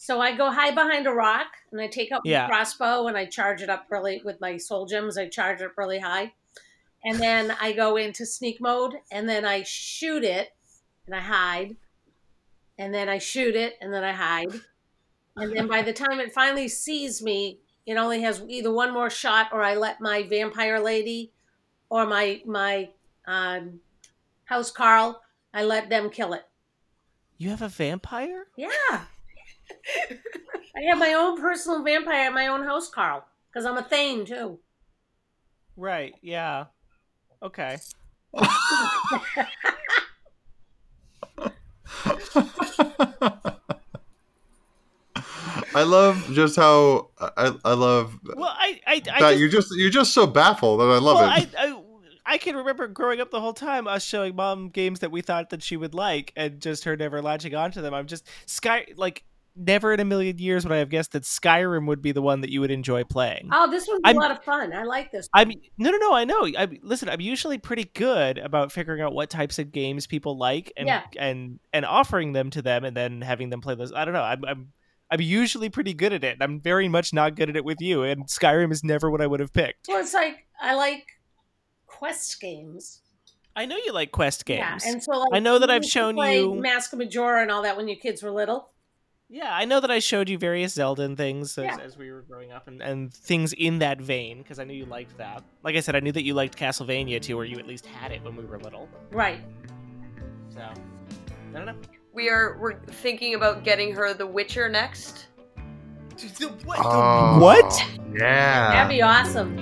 So 0.01 0.21
I 0.21 0.35
go 0.35 0.51
hide 0.51 0.75
behind 0.75 1.07
a 1.07 1.13
rock 1.13 1.49
and 1.71 1.81
I 1.81 1.87
take 1.89 2.13
out 2.13 2.23
my 2.25 2.47
crossbow 2.49 3.09
and 3.09 3.17
I 3.19 3.27
charge 3.27 3.61
it 3.61 3.69
up 3.69 3.85
really 3.91 4.23
with 4.25 4.41
my 4.41 4.57
soul 4.57 4.87
gems. 4.87 5.19
I 5.19 5.29
charge 5.29 5.61
it 5.61 5.67
up 5.67 5.77
really 5.77 5.99
high. 5.99 6.33
And 7.05 7.19
then 7.19 7.55
I 7.61 7.73
go 7.73 7.97
into 7.99 8.25
sneak 8.25 8.59
mode 8.59 8.95
and 9.13 9.29
then 9.29 9.45
I 9.45 9.65
shoot 9.65 10.25
it 10.25 10.49
and 11.05 11.15
I 11.15 11.21
hide. 11.21 11.77
And 12.79 12.95
then 12.95 13.09
I 13.11 13.19
shoot 13.19 13.55
it 13.55 13.75
and 13.83 13.93
then 13.93 14.03
I 14.03 14.13
hide. 14.13 14.61
And 15.37 15.55
then 15.55 15.67
by 15.67 15.83
the 15.83 15.93
time 15.93 16.21
it 16.21 16.33
finally 16.33 16.69
sees 16.69 17.21
me, 17.21 17.59
it 17.85 17.97
only 17.99 18.23
has 18.23 18.43
either 18.49 18.73
one 18.73 18.95
more 18.95 19.11
shot 19.11 19.49
or 19.53 19.63
I 19.63 19.75
let 19.75 20.01
my 20.01 20.23
vampire 20.23 20.81
lady 20.81 21.33
or 21.91 22.07
my 22.07 22.41
my 22.47 22.89
um, 23.27 23.81
housecarl, 24.51 25.17
I 25.53 25.65
let 25.65 25.89
them 25.89 26.11
kill 26.11 26.33
it. 26.33 26.45
You 27.37 27.51
have 27.51 27.63
a 27.63 27.69
vampire? 27.69 28.47
Yeah. 28.57 28.69
I 30.77 30.81
have 30.89 30.99
my 30.99 31.13
own 31.15 31.41
personal 31.41 31.83
vampire 31.83 32.27
at 32.27 32.33
my 32.33 32.47
own 32.49 32.65
house, 32.65 32.89
Carl, 32.91 33.25
because 33.51 33.65
I'm 33.67 33.77
a 33.77 33.83
Thane 33.83 34.25
too. 34.25 34.59
Right. 35.77 36.15
Yeah. 36.23 36.67
Okay. 37.43 37.79
I 45.75 45.83
love 45.85 46.29
just 46.33 46.57
how 46.57 47.11
I, 47.21 47.55
I 47.65 47.75
love 47.75 48.19
Well, 48.35 48.49
I 48.49 48.81
I, 48.87 48.95
I 48.95 49.01
that 49.01 49.19
just, 49.21 49.39
you're 49.39 49.49
just 49.49 49.77
you're 49.77 49.91
just 49.91 50.13
so 50.13 50.27
baffled 50.27 50.81
and 50.81 50.91
I 50.91 50.99
love 50.99 51.17
well, 51.17 51.31
it. 51.31 51.49
I, 51.57 51.67
I 51.67 51.68
I 51.68 51.68
can 52.49 52.57
remember 52.57 52.89
growing 52.89 53.21
up 53.21 53.31
the 53.31 53.41
whole 53.41 53.53
time 53.53 53.87
us 53.87 54.03
showing 54.05 54.35
mom 54.37 54.69
games 54.71 55.01
that 55.01 55.11
we 55.11 55.21
thought 55.23 55.51
that 55.51 55.63
she 55.63 55.77
would 55.77 55.95
like, 55.95 56.33
and 56.37 56.61
just 56.61 56.85
her 56.85 56.97
never 56.97 57.23
latching 57.23 57.55
onto 57.55 57.81
them. 57.81 57.95
I'm 57.95 58.07
just 58.07 58.27
Sky 58.47 58.87
like 58.97 59.25
never 59.61 59.93
in 59.93 59.99
a 59.99 60.05
million 60.05 60.39
years 60.39 60.63
would 60.65 60.73
I 60.73 60.77
have 60.77 60.89
guessed 60.89 61.11
that 61.13 61.25
Skyrim 61.25 61.87
would 61.89 62.01
be 62.01 62.13
the 62.13 62.23
one 62.23 62.43
that 62.43 62.51
you 62.51 62.61
would 62.61 62.71
enjoy 62.71 63.03
playing. 63.03 63.49
Oh, 63.53 63.69
this 63.69 63.89
was 63.89 64.01
a 64.05 64.07
I'm- 64.07 64.17
lot 64.17 64.31
of 64.31 64.43
fun. 64.45 64.73
I 64.73 64.85
like 64.85 65.11
this. 65.11 65.29
I'm 65.35 65.51
no, 65.79 65.91
no, 65.91 65.97
no. 65.99 66.15
I 66.15 66.25
know. 66.25 66.47
I 66.57 66.69
listen. 66.83 67.09
I'm 67.09 67.21
usually 67.21 67.59
pretty 67.59 67.85
good 67.95 68.39
about 68.39 68.71
figuring 68.73 69.03
out 69.03 69.13
what 69.15 69.31
types 69.31 69.59
of 69.59 69.73
games 69.73 70.07
people 70.07 70.39
like 70.39 70.73
and 70.77 70.87
Yeah. 70.87 71.03
and 71.19 71.59
and 71.73 71.85
offering 71.85 72.33
them 72.33 72.51
to 72.51 72.63
them, 72.63 72.85
and 72.85 72.97
then 72.97 73.21
having 73.21 73.51
them 73.51 73.61
play 73.61 73.75
those. 73.75 73.93
I 73.93 74.05
don't 74.05 74.15
know. 74.15 74.23
I'm 74.23 74.45
I'm 74.45 74.73
I'm 75.11 75.21
usually 75.21 75.71
pretty 75.71 75.95
good 75.95 76.13
at 76.13 76.23
it. 76.23 76.37
I'm 76.41 76.61
very 76.61 76.87
much 76.87 77.13
not 77.13 77.35
good 77.35 77.49
at 77.49 77.57
it 77.57 77.65
with 77.65 77.79
you. 77.81 78.03
And 78.03 78.27
Skyrim 78.27 78.71
is 78.71 78.85
never 78.85 79.11
what 79.11 79.21
I 79.23 79.27
would 79.27 79.41
have 79.41 79.53
picked. 79.53 79.89
Well, 79.89 80.01
it's 80.01 80.15
like 80.15 80.47
I 80.61 80.75
like 80.75 81.05
quest 81.99 82.41
games. 82.41 83.01
I 83.57 83.67
know 83.67 83.77
you 83.85 83.93
like 83.93 84.13
quest 84.13 84.45
games. 84.45 84.85
Yeah, 84.85 84.93
and 84.93 85.03
so 85.03 85.11
like 85.19 85.29
I 85.33 85.41
know 85.41 85.59
that 85.59 85.69
I've 85.71 85.85
shown 85.85 86.15
play 86.15 86.39
you- 86.41 86.55
Mask 86.55 86.93
of 86.93 87.01
Majora 87.01 87.43
and 87.43 87.51
all 87.51 87.63
that 87.63 87.77
when 87.77 87.89
your 87.89 87.97
kids 87.99 88.23
were 88.23 88.31
little. 88.31 88.71
Yeah, 89.29 89.51
I 89.53 89.65
know 89.65 89.81
that 89.81 89.91
I 89.91 89.99
showed 89.99 90.29
you 90.29 90.39
various 90.39 90.73
Zelda 90.75 91.03
and 91.03 91.17
things 91.17 91.59
as, 91.59 91.65
Yeah. 91.65 91.77
as 91.85 91.99
we 91.99 92.11
were 92.13 92.23
growing 92.23 92.53
up, 92.53 92.69
and, 92.69 92.81
and 92.81 93.13
things 93.13 93.53
in 93.53 93.81
that 93.81 94.01
vein 94.01 94.39
because 94.39 94.59
I 94.61 94.65
knew 94.65 94.75
you 94.75 94.87
liked 94.87 95.19
that. 95.19 95.43
Like 95.65 95.75
I 95.77 95.81
said, 95.81 95.97
I 95.97 96.01
knew 96.01 96.13
that 96.13 96.23
you 96.23 96.35
liked 96.35 96.57
Castlevania 96.57 97.21
too, 97.21 97.37
or 97.37 97.45
you 97.45 97.59
at 97.59 97.67
least 97.67 97.85
had 97.85 98.13
it 98.13 98.23
when 98.23 98.37
we 98.37 98.45
were 98.45 98.61
little. 98.61 98.89
Right. 99.11 99.41
So 100.49 100.61
I 100.61 101.53
don't 101.53 101.67
know. 101.67 101.75
We 102.15 102.31
are 102.31 102.57
we're 102.61 102.79
thinking 102.87 103.35
about 103.35 103.65
getting 103.65 103.93
her 103.97 104.15
The 104.15 104.27
Witcher 104.27 104.69
next. 104.69 105.27
What? 106.65 106.79
Oh, 106.83 107.39
what? 107.41 107.85
Yeah. 108.13 108.71
That'd 108.73 108.89
be 108.89 109.03
awesome. 109.03 109.59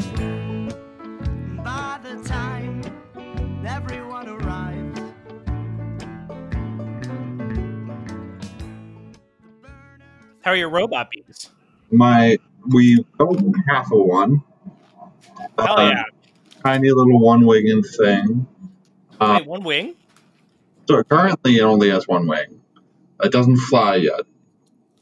How 10.46 10.52
are 10.52 10.56
your 10.56 10.70
robot 10.70 11.10
beams? 11.10 11.50
my 11.90 12.38
we 12.68 13.04
built 13.18 13.42
half 13.68 13.86
of 13.86 13.98
one. 13.98 14.44
Hell 15.58 15.76
Uh, 15.76 15.90
yeah! 15.90 16.04
Tiny 16.62 16.88
little 16.90 17.18
one 17.18 17.44
winged 17.44 17.84
thing. 17.98 18.46
Uh, 19.18 19.38
Wait, 19.40 19.48
one 19.48 19.64
wing? 19.64 19.96
so 20.88 21.02
currently 21.02 21.56
it 21.56 21.62
only 21.62 21.90
has 21.90 22.06
one 22.06 22.28
wing. 22.28 22.60
It 23.24 23.32
doesn't 23.32 23.56
fly 23.56 23.96
yet. 23.96 24.20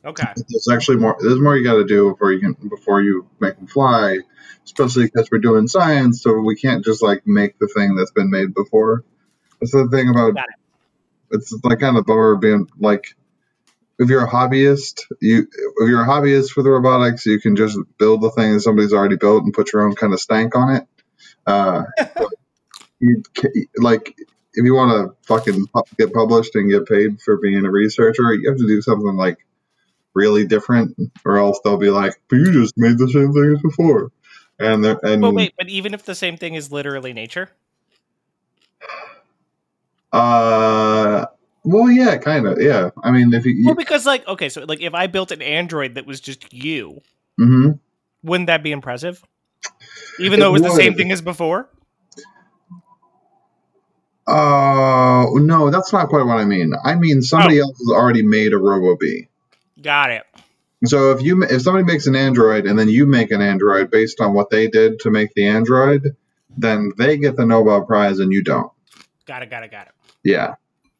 Okay. 0.02 0.32
There's 0.34 0.68
actually 0.72 0.96
more. 0.96 1.18
There's 1.20 1.38
more 1.38 1.58
you 1.58 1.62
got 1.62 1.74
to 1.74 1.84
do 1.84 2.12
before 2.12 2.32
you 2.32 2.40
can 2.40 2.56
before 2.70 3.02
you 3.02 3.28
make 3.38 3.56
them 3.56 3.66
fly. 3.66 4.20
Especially 4.64 5.04
because 5.04 5.28
we're 5.30 5.40
doing 5.40 5.68
science, 5.68 6.22
so 6.22 6.38
we 6.38 6.56
can't 6.56 6.82
just 6.82 7.02
like 7.02 7.26
make 7.26 7.58
the 7.58 7.68
thing 7.68 7.96
that's 7.96 8.12
been 8.12 8.30
made 8.30 8.54
before. 8.54 9.04
That's 9.60 9.72
the 9.72 9.88
thing 9.88 10.08
about 10.08 10.36
Got 10.36 10.46
it's 11.32 11.52
like 11.62 11.80
kind 11.80 11.98
of 11.98 12.06
bummer 12.06 12.36
being 12.36 12.66
like 12.78 13.14
if 13.98 14.08
you're 14.08 14.24
a 14.24 14.30
hobbyist, 14.30 15.02
you 15.20 15.46
if 15.78 15.88
you're 15.88 16.02
a 16.02 16.06
hobbyist 16.06 16.50
for 16.50 16.62
the 16.62 16.70
robotics, 16.70 17.26
you 17.26 17.40
can 17.40 17.56
just 17.56 17.78
build 17.98 18.22
the 18.22 18.30
thing 18.30 18.54
that 18.54 18.60
somebody's 18.60 18.92
already 18.92 19.16
built 19.16 19.44
and 19.44 19.52
put 19.54 19.72
your 19.72 19.82
own 19.82 19.94
kind 19.94 20.12
of 20.12 20.20
stank 20.20 20.56
on 20.56 20.76
it. 20.76 20.86
Uh, 21.46 21.84
you 23.00 23.22
like 23.76 24.14
if 24.54 24.64
you 24.64 24.74
want 24.74 24.90
to 24.92 25.16
fucking 25.26 25.66
get 25.98 26.12
published 26.12 26.54
and 26.54 26.70
get 26.70 26.86
paid 26.86 27.20
for 27.20 27.36
being 27.36 27.64
a 27.64 27.70
researcher, 27.70 28.32
you 28.34 28.48
have 28.48 28.58
to 28.58 28.66
do 28.66 28.80
something 28.82 29.16
like 29.16 29.38
really 30.14 30.46
different, 30.46 30.96
or 31.24 31.38
else 31.38 31.60
they'll 31.64 31.76
be 31.76 31.90
like, 31.90 32.14
"But 32.28 32.36
you 32.36 32.52
just 32.52 32.74
made 32.76 32.98
the 32.98 33.08
same 33.08 33.32
thing 33.32 33.54
as 33.56 33.62
before." 33.62 34.12
And 34.58 34.84
they're- 34.84 35.00
and 35.02 35.20
But 35.20 35.34
wait, 35.34 35.54
but 35.58 35.68
even 35.68 35.92
if 35.94 36.04
the 36.04 36.14
same 36.14 36.36
thing 36.36 36.54
is 36.54 36.70
literally 36.70 37.12
nature, 37.12 37.50
uh, 40.12 41.26
well, 41.64 41.90
yeah, 41.90 42.16
kind 42.18 42.46
of, 42.46 42.60
yeah. 42.60 42.90
I 43.02 43.10
mean, 43.10 43.32
if 43.32 43.44
you, 43.46 43.64
well, 43.64 43.74
because 43.74 44.06
like 44.06 44.26
okay, 44.28 44.48
so 44.48 44.64
like 44.64 44.80
if 44.80 44.94
I 44.94 45.06
built 45.06 45.30
an 45.32 45.42
android 45.42 45.94
that 45.94 46.06
was 46.06 46.20
just 46.20 46.52
you, 46.52 47.00
hmm 47.36 47.72
wouldn't 48.22 48.46
that 48.46 48.62
be 48.62 48.72
impressive? 48.72 49.22
Even 50.18 50.38
It 50.38 50.42
though 50.42 50.50
it 50.50 50.52
was 50.52 50.62
the 50.62 50.70
same 50.70 50.94
thing 50.94 51.10
as 51.12 51.20
before. 51.20 51.68
Uh, 54.26 55.26
no, 55.34 55.70
that's 55.70 55.92
not 55.92 56.08
quite 56.08 56.24
what 56.24 56.38
I 56.38 56.44
mean. 56.44 56.72
I 56.82 56.94
mean 56.94 57.20
somebody 57.20 57.58
else 57.60 57.78
has 57.78 57.90
already 57.90 58.22
made 58.22 58.52
a 58.54 58.58
Robo 58.58 58.96
Bee. 58.96 59.28
Got 59.80 60.12
it. 60.12 60.22
So 60.86 61.12
if 61.12 61.22
you 61.22 61.42
if 61.44 61.62
somebody 61.62 61.84
makes 61.84 62.06
an 62.06 62.16
Android 62.16 62.66
and 62.66 62.78
then 62.78 62.88
you 62.88 63.06
make 63.06 63.30
an 63.30 63.42
Android 63.42 63.90
based 63.90 64.20
on 64.20 64.32
what 64.34 64.50
they 64.50 64.68
did 64.68 65.00
to 65.00 65.10
make 65.10 65.34
the 65.34 65.46
Android, 65.46 66.16
then 66.56 66.92
they 66.96 67.18
get 67.18 67.36
the 67.36 67.46
Nobel 67.46 67.84
Prize 67.84 68.18
and 68.18 68.32
you 68.32 68.42
don't. 68.42 68.70
Got 69.26 69.42
it. 69.42 69.50
Got 69.50 69.64
it. 69.64 69.70
Got 69.70 69.86
it. 69.86 69.92
Yeah. 70.22 70.54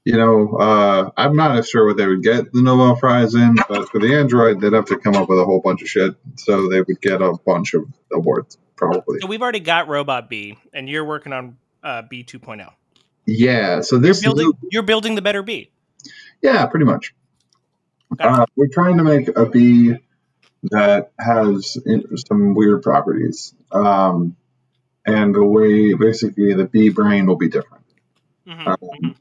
You 0.05 0.19
know, 0.19 0.57
uh, 0.59 1.11
I'm 1.17 1.35
not 1.35 1.57
as 1.57 1.69
sure 1.69 1.87
what 1.87 1.97
they 1.97 2.07
would 2.07 2.23
get 2.23 2.53
the 2.53 2.61
Nobel 2.61 2.95
Prize 2.97 3.35
in, 3.35 3.57
but 3.69 3.89
for 3.89 3.99
the 3.99 4.15
Android, 4.15 4.61
they'd 4.61 4.75
have 4.75 4.85
to 4.87 4.99
come 4.99 5.15
up 5.17 5.31
with 5.31 5.39
a 5.39 5.45
whole 5.47 5.61
bunch 5.63 5.81
of 5.81 5.89
shit, 5.89 6.15
so 6.37 6.69
they 6.69 6.83
would 6.83 7.01
get 7.01 7.23
a 7.23 7.33
bunch 7.47 7.73
of 7.73 7.87
awards, 8.13 8.59
probably. 8.77 9.21
So 9.21 9.27
we've 9.27 9.41
already 9.41 9.61
got 9.61 9.89
Robot 9.89 10.29
B, 10.29 10.59
and 10.75 10.91
you're 10.91 11.07
working 11.07 11.33
on 11.33 11.57
uh, 11.83 12.03
B 12.03 12.23
2.0. 12.23 12.71
Yeah. 13.25 13.81
So 13.81 13.97
You're 13.97 14.15
building. 14.21 14.47
new- 14.49 14.69
You're 14.71 14.83
building 14.83 15.15
the 15.15 15.23
better 15.23 15.43
bee. 15.43 15.71
Yeah, 16.43 16.67
pretty 16.67 16.85
much. 16.85 17.15
Uh, 18.21 18.45
we're 18.57 18.69
trying 18.69 18.99
to 18.99 19.05
make 19.05 19.29
a 19.35 19.47
bee 19.47 19.95
that 20.65 21.13
has 21.19 21.79
some 22.29 22.55
weird 22.55 22.83
properties, 22.83 23.55
um, 23.73 24.37
and 25.07 25.35
the 25.35 25.43
way 25.43 25.95
basically 25.95 26.53
the 26.53 26.67
bee 26.67 26.91
brain 26.91 27.25
will 27.25 27.37
be 27.37 27.49
different. 27.49 27.85
Mhm, 28.47 28.67
Um, 28.67 28.77
mhm. 29.03 29.15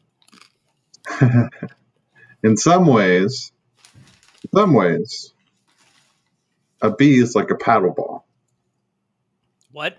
in 2.44 2.58
some 2.58 2.88
ways, 2.88 3.52
in 4.44 4.60
some 4.60 4.74
ways, 4.74 5.34
a 6.82 6.92
bee 6.92 7.20
is 7.20 7.36
like 7.36 7.50
a 7.50 7.56
paddle 7.56 7.92
ball. 7.92 8.26
What? 9.72 9.98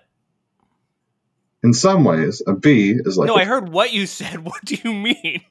In 1.63 1.73
some 1.73 2.03
ways, 2.03 2.43
a 2.45 2.53
bee 2.53 2.91
is 2.91 3.17
like 3.17 3.27
no, 3.27 3.35
a- 3.37 3.41
I 3.41 3.45
heard 3.45 3.69
what 3.69 3.91
you 3.91 4.05
said. 4.05 4.39
What 4.45 4.63
do 4.63 4.77
you 4.83 4.93
mean? 4.93 5.41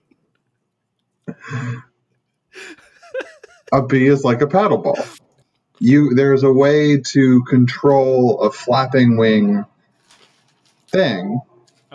a 3.72 3.82
bee 3.82 4.06
is 4.06 4.22
like 4.24 4.40
a 4.40 4.46
paddle 4.46 4.78
ball. 4.78 4.98
You 5.80 6.14
there's 6.14 6.44
a 6.44 6.52
way 6.52 7.00
to 7.00 7.42
control 7.44 8.40
a 8.42 8.52
flapping 8.52 9.16
wing 9.16 9.64
thing. 10.92 11.40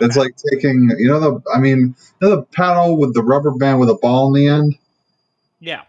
It's 0.00 0.16
Okay. 0.16 0.26
like 0.26 0.34
taking 0.52 0.90
you 0.98 1.08
know 1.08 1.20
the 1.20 1.42
I 1.54 1.58
mean 1.60 1.94
you 2.20 2.28
know 2.28 2.36
the 2.36 2.42
paddle 2.42 2.98
with 2.98 3.14
the 3.14 3.22
rubber 3.22 3.52
band 3.52 3.80
with 3.80 3.90
a 3.90 3.94
ball 3.94 4.28
in 4.28 4.32
the 4.42 4.48
end. 4.48 4.78
Yeah. 5.60 5.82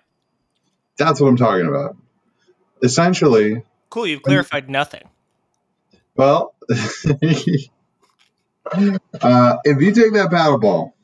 That's 0.97 1.19
what 1.21 1.28
I'm 1.30 1.38
talking 1.38 1.67
about. 1.67 1.95
Essentially, 2.84 3.63
Cool. 3.89 4.08
You've 4.08 4.21
clarified 4.24 4.69
nothing. 4.69 5.04
well, 6.15 6.56
uh, 8.74 9.58
if 9.63 9.82
you 9.82 9.91
take 9.93 10.13
that 10.13 10.30
paddle 10.32 10.60
ball 10.60 10.95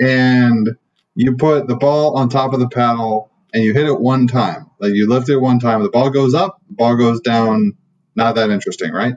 and 0.00 0.70
you 1.14 1.36
put 1.36 1.66
the 1.66 1.76
ball 1.76 2.16
on 2.16 2.28
top 2.28 2.52
of 2.52 2.60
the 2.60 2.68
paddle 2.68 3.30
and 3.54 3.62
you 3.64 3.72
hit 3.72 3.86
it 3.86 4.00
one 4.00 4.26
time, 4.26 4.70
like 4.78 4.92
you 4.92 5.08
lift 5.08 5.28
it 5.28 5.36
one 5.38 5.58
time, 5.58 5.82
the 5.82 5.88
ball 5.90 6.10
goes 6.10 6.34
up, 6.34 6.60
the 6.68 6.74
ball 6.74 6.96
goes 6.96 7.20
down. 7.20 7.76
Not 8.14 8.34
that 8.36 8.50
interesting, 8.50 8.92
right? 8.92 9.14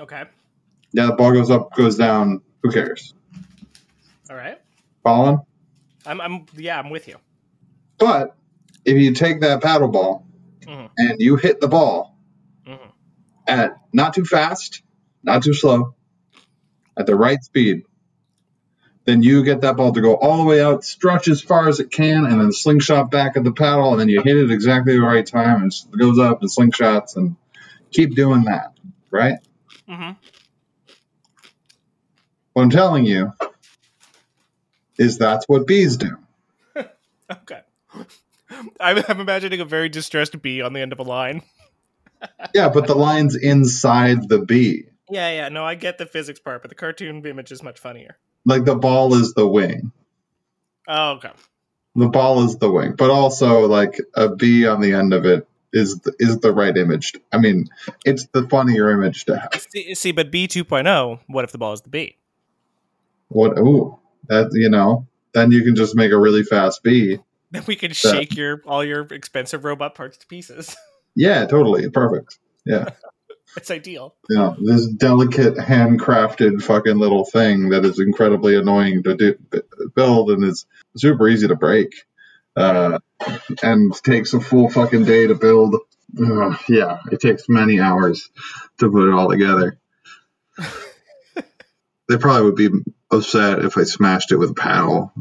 Okay. 0.00 0.24
Yeah, 0.92 1.06
the 1.06 1.12
ball 1.14 1.32
goes 1.32 1.50
up, 1.50 1.74
goes 1.74 1.96
down. 1.96 2.42
Who 2.62 2.70
cares? 2.70 3.14
All 4.30 4.36
right. 4.36 4.58
Following? 5.02 5.40
I'm. 6.06 6.20
I'm. 6.20 6.46
Yeah. 6.56 6.78
I'm 6.78 6.90
with 6.90 7.08
you. 7.08 7.16
But 7.98 8.36
if 8.84 8.96
you 8.98 9.12
take 9.14 9.40
that 9.40 9.62
paddle 9.62 9.88
ball 9.88 10.26
Mhm. 10.62 10.90
and 10.96 11.20
you 11.20 11.36
hit 11.36 11.60
the 11.60 11.68
ball 11.68 12.16
Mhm. 12.66 12.78
at 13.46 13.78
not 13.92 14.14
too 14.14 14.24
fast, 14.24 14.82
not 15.22 15.42
too 15.42 15.54
slow, 15.54 15.94
at 16.96 17.06
the 17.06 17.14
right 17.14 17.42
speed, 17.42 17.84
then 19.04 19.22
you 19.22 19.44
get 19.44 19.60
that 19.62 19.76
ball 19.76 19.92
to 19.92 20.00
go 20.00 20.14
all 20.16 20.38
the 20.38 20.44
way 20.44 20.60
out, 20.62 20.84
stretch 20.84 21.28
as 21.28 21.40
far 21.40 21.68
as 21.68 21.80
it 21.80 21.90
can, 21.90 22.24
and 22.26 22.40
then 22.40 22.52
slingshot 22.52 23.10
back 23.10 23.36
at 23.36 23.44
the 23.44 23.52
paddle, 23.52 23.92
and 23.92 24.00
then 24.00 24.08
you 24.08 24.20
hit 24.22 24.36
it 24.36 24.50
exactly 24.50 24.94
the 24.94 25.00
right 25.00 25.26
time, 25.26 25.62
and 25.62 25.72
it 25.72 25.98
goes 25.98 26.18
up 26.18 26.40
and 26.42 26.50
slingshots, 26.50 27.16
and 27.16 27.36
keep 27.90 28.14
doing 28.14 28.44
that, 28.44 28.72
right? 29.10 29.38
Mhm. 29.88 30.16
What 32.52 32.62
I'm 32.62 32.70
telling 32.70 33.04
you 33.04 33.32
is 34.98 35.18
that's 35.18 35.44
what 35.48 35.66
bees 35.66 35.96
do. 35.96 36.16
Okay. 37.30 37.60
I'm, 38.80 39.02
I'm 39.08 39.20
imagining 39.20 39.60
a 39.60 39.64
very 39.64 39.88
distressed 39.88 40.42
bee 40.42 40.60
on 40.60 40.74
the 40.74 40.80
end 40.80 40.92
of 40.92 40.98
a 40.98 41.02
line. 41.02 41.42
Yeah, 42.54 42.68
but 42.68 42.86
the 42.86 42.94
line's 42.94 43.34
inside 43.34 44.28
the 44.28 44.38
bee. 44.38 44.84
Yeah, 45.10 45.32
yeah. 45.32 45.48
No, 45.48 45.64
I 45.64 45.74
get 45.74 45.98
the 45.98 46.06
physics 46.06 46.38
part, 46.38 46.62
but 46.62 46.68
the 46.68 46.76
cartoon 46.76 47.26
image 47.26 47.50
is 47.50 47.64
much 47.64 47.80
funnier. 47.80 48.16
Like 48.44 48.64
the 48.64 48.76
ball 48.76 49.14
is 49.14 49.34
the 49.34 49.44
wing. 49.44 49.90
Oh, 50.86 51.12
okay. 51.12 51.30
The 51.96 52.08
ball 52.08 52.44
is 52.44 52.58
the 52.58 52.70
wing, 52.70 52.94
but 52.96 53.10
also 53.10 53.66
like 53.66 53.98
a 54.14 54.28
bee 54.28 54.68
on 54.68 54.80
the 54.80 54.92
end 54.92 55.12
of 55.12 55.24
it 55.24 55.48
is 55.72 55.98
the, 55.98 56.14
is 56.20 56.38
the 56.38 56.52
right 56.52 56.76
image. 56.76 57.14
I 57.32 57.38
mean, 57.38 57.68
it's 58.04 58.26
the 58.26 58.48
funnier 58.48 58.90
image 58.92 59.24
to 59.24 59.36
have. 59.36 59.66
See, 59.70 59.96
see, 59.96 60.12
but 60.12 60.30
B 60.30 60.46
2.0, 60.46 61.18
what 61.26 61.42
if 61.44 61.50
the 61.50 61.58
ball 61.58 61.72
is 61.72 61.80
the 61.80 61.90
bee? 61.90 62.18
What? 63.32 63.58
Ooh, 63.58 63.98
that 64.28 64.50
you 64.52 64.68
know, 64.68 65.06
then 65.32 65.52
you 65.52 65.64
can 65.64 65.74
just 65.74 65.94
make 65.94 66.12
a 66.12 66.18
really 66.18 66.42
fast 66.42 66.82
bee. 66.82 67.18
Then 67.50 67.64
we 67.66 67.76
can 67.76 67.92
shake 67.92 68.36
your 68.36 68.62
all 68.66 68.84
your 68.84 69.02
expensive 69.02 69.64
robot 69.64 69.94
parts 69.94 70.18
to 70.18 70.26
pieces. 70.26 70.76
Yeah, 71.14 71.44
totally, 71.44 71.90
perfect. 71.90 72.38
Yeah, 72.64 72.88
it's 73.56 73.70
ideal. 73.70 74.14
know, 74.30 74.56
this 74.58 74.86
delicate 74.86 75.56
handcrafted 75.56 76.62
fucking 76.62 76.96
little 76.96 77.26
thing 77.26 77.68
that 77.68 77.84
is 77.84 77.98
incredibly 78.00 78.56
annoying 78.56 79.02
to 79.02 79.14
do, 79.14 79.38
build 79.94 80.30
and 80.30 80.42
is 80.42 80.64
super 80.96 81.28
easy 81.28 81.48
to 81.48 81.54
break, 81.54 81.92
uh, 82.56 82.98
and 83.62 83.94
takes 84.02 84.32
a 84.32 84.40
full 84.40 84.70
fucking 84.70 85.04
day 85.04 85.26
to 85.26 85.34
build. 85.34 85.76
Ugh, 86.18 86.58
yeah, 86.66 87.00
it 87.10 87.20
takes 87.20 87.46
many 87.46 87.78
hours 87.78 88.30
to 88.78 88.90
put 88.90 89.08
it 89.08 89.12
all 89.12 89.28
together. 89.28 89.78
they 92.08 92.16
probably 92.16 92.44
would 92.44 92.56
be 92.56 92.70
upset 93.12 93.64
if 93.64 93.78
I 93.78 93.84
smashed 93.84 94.32
it 94.32 94.38
with 94.38 94.50
a 94.50 94.54
paddle. 94.54 95.12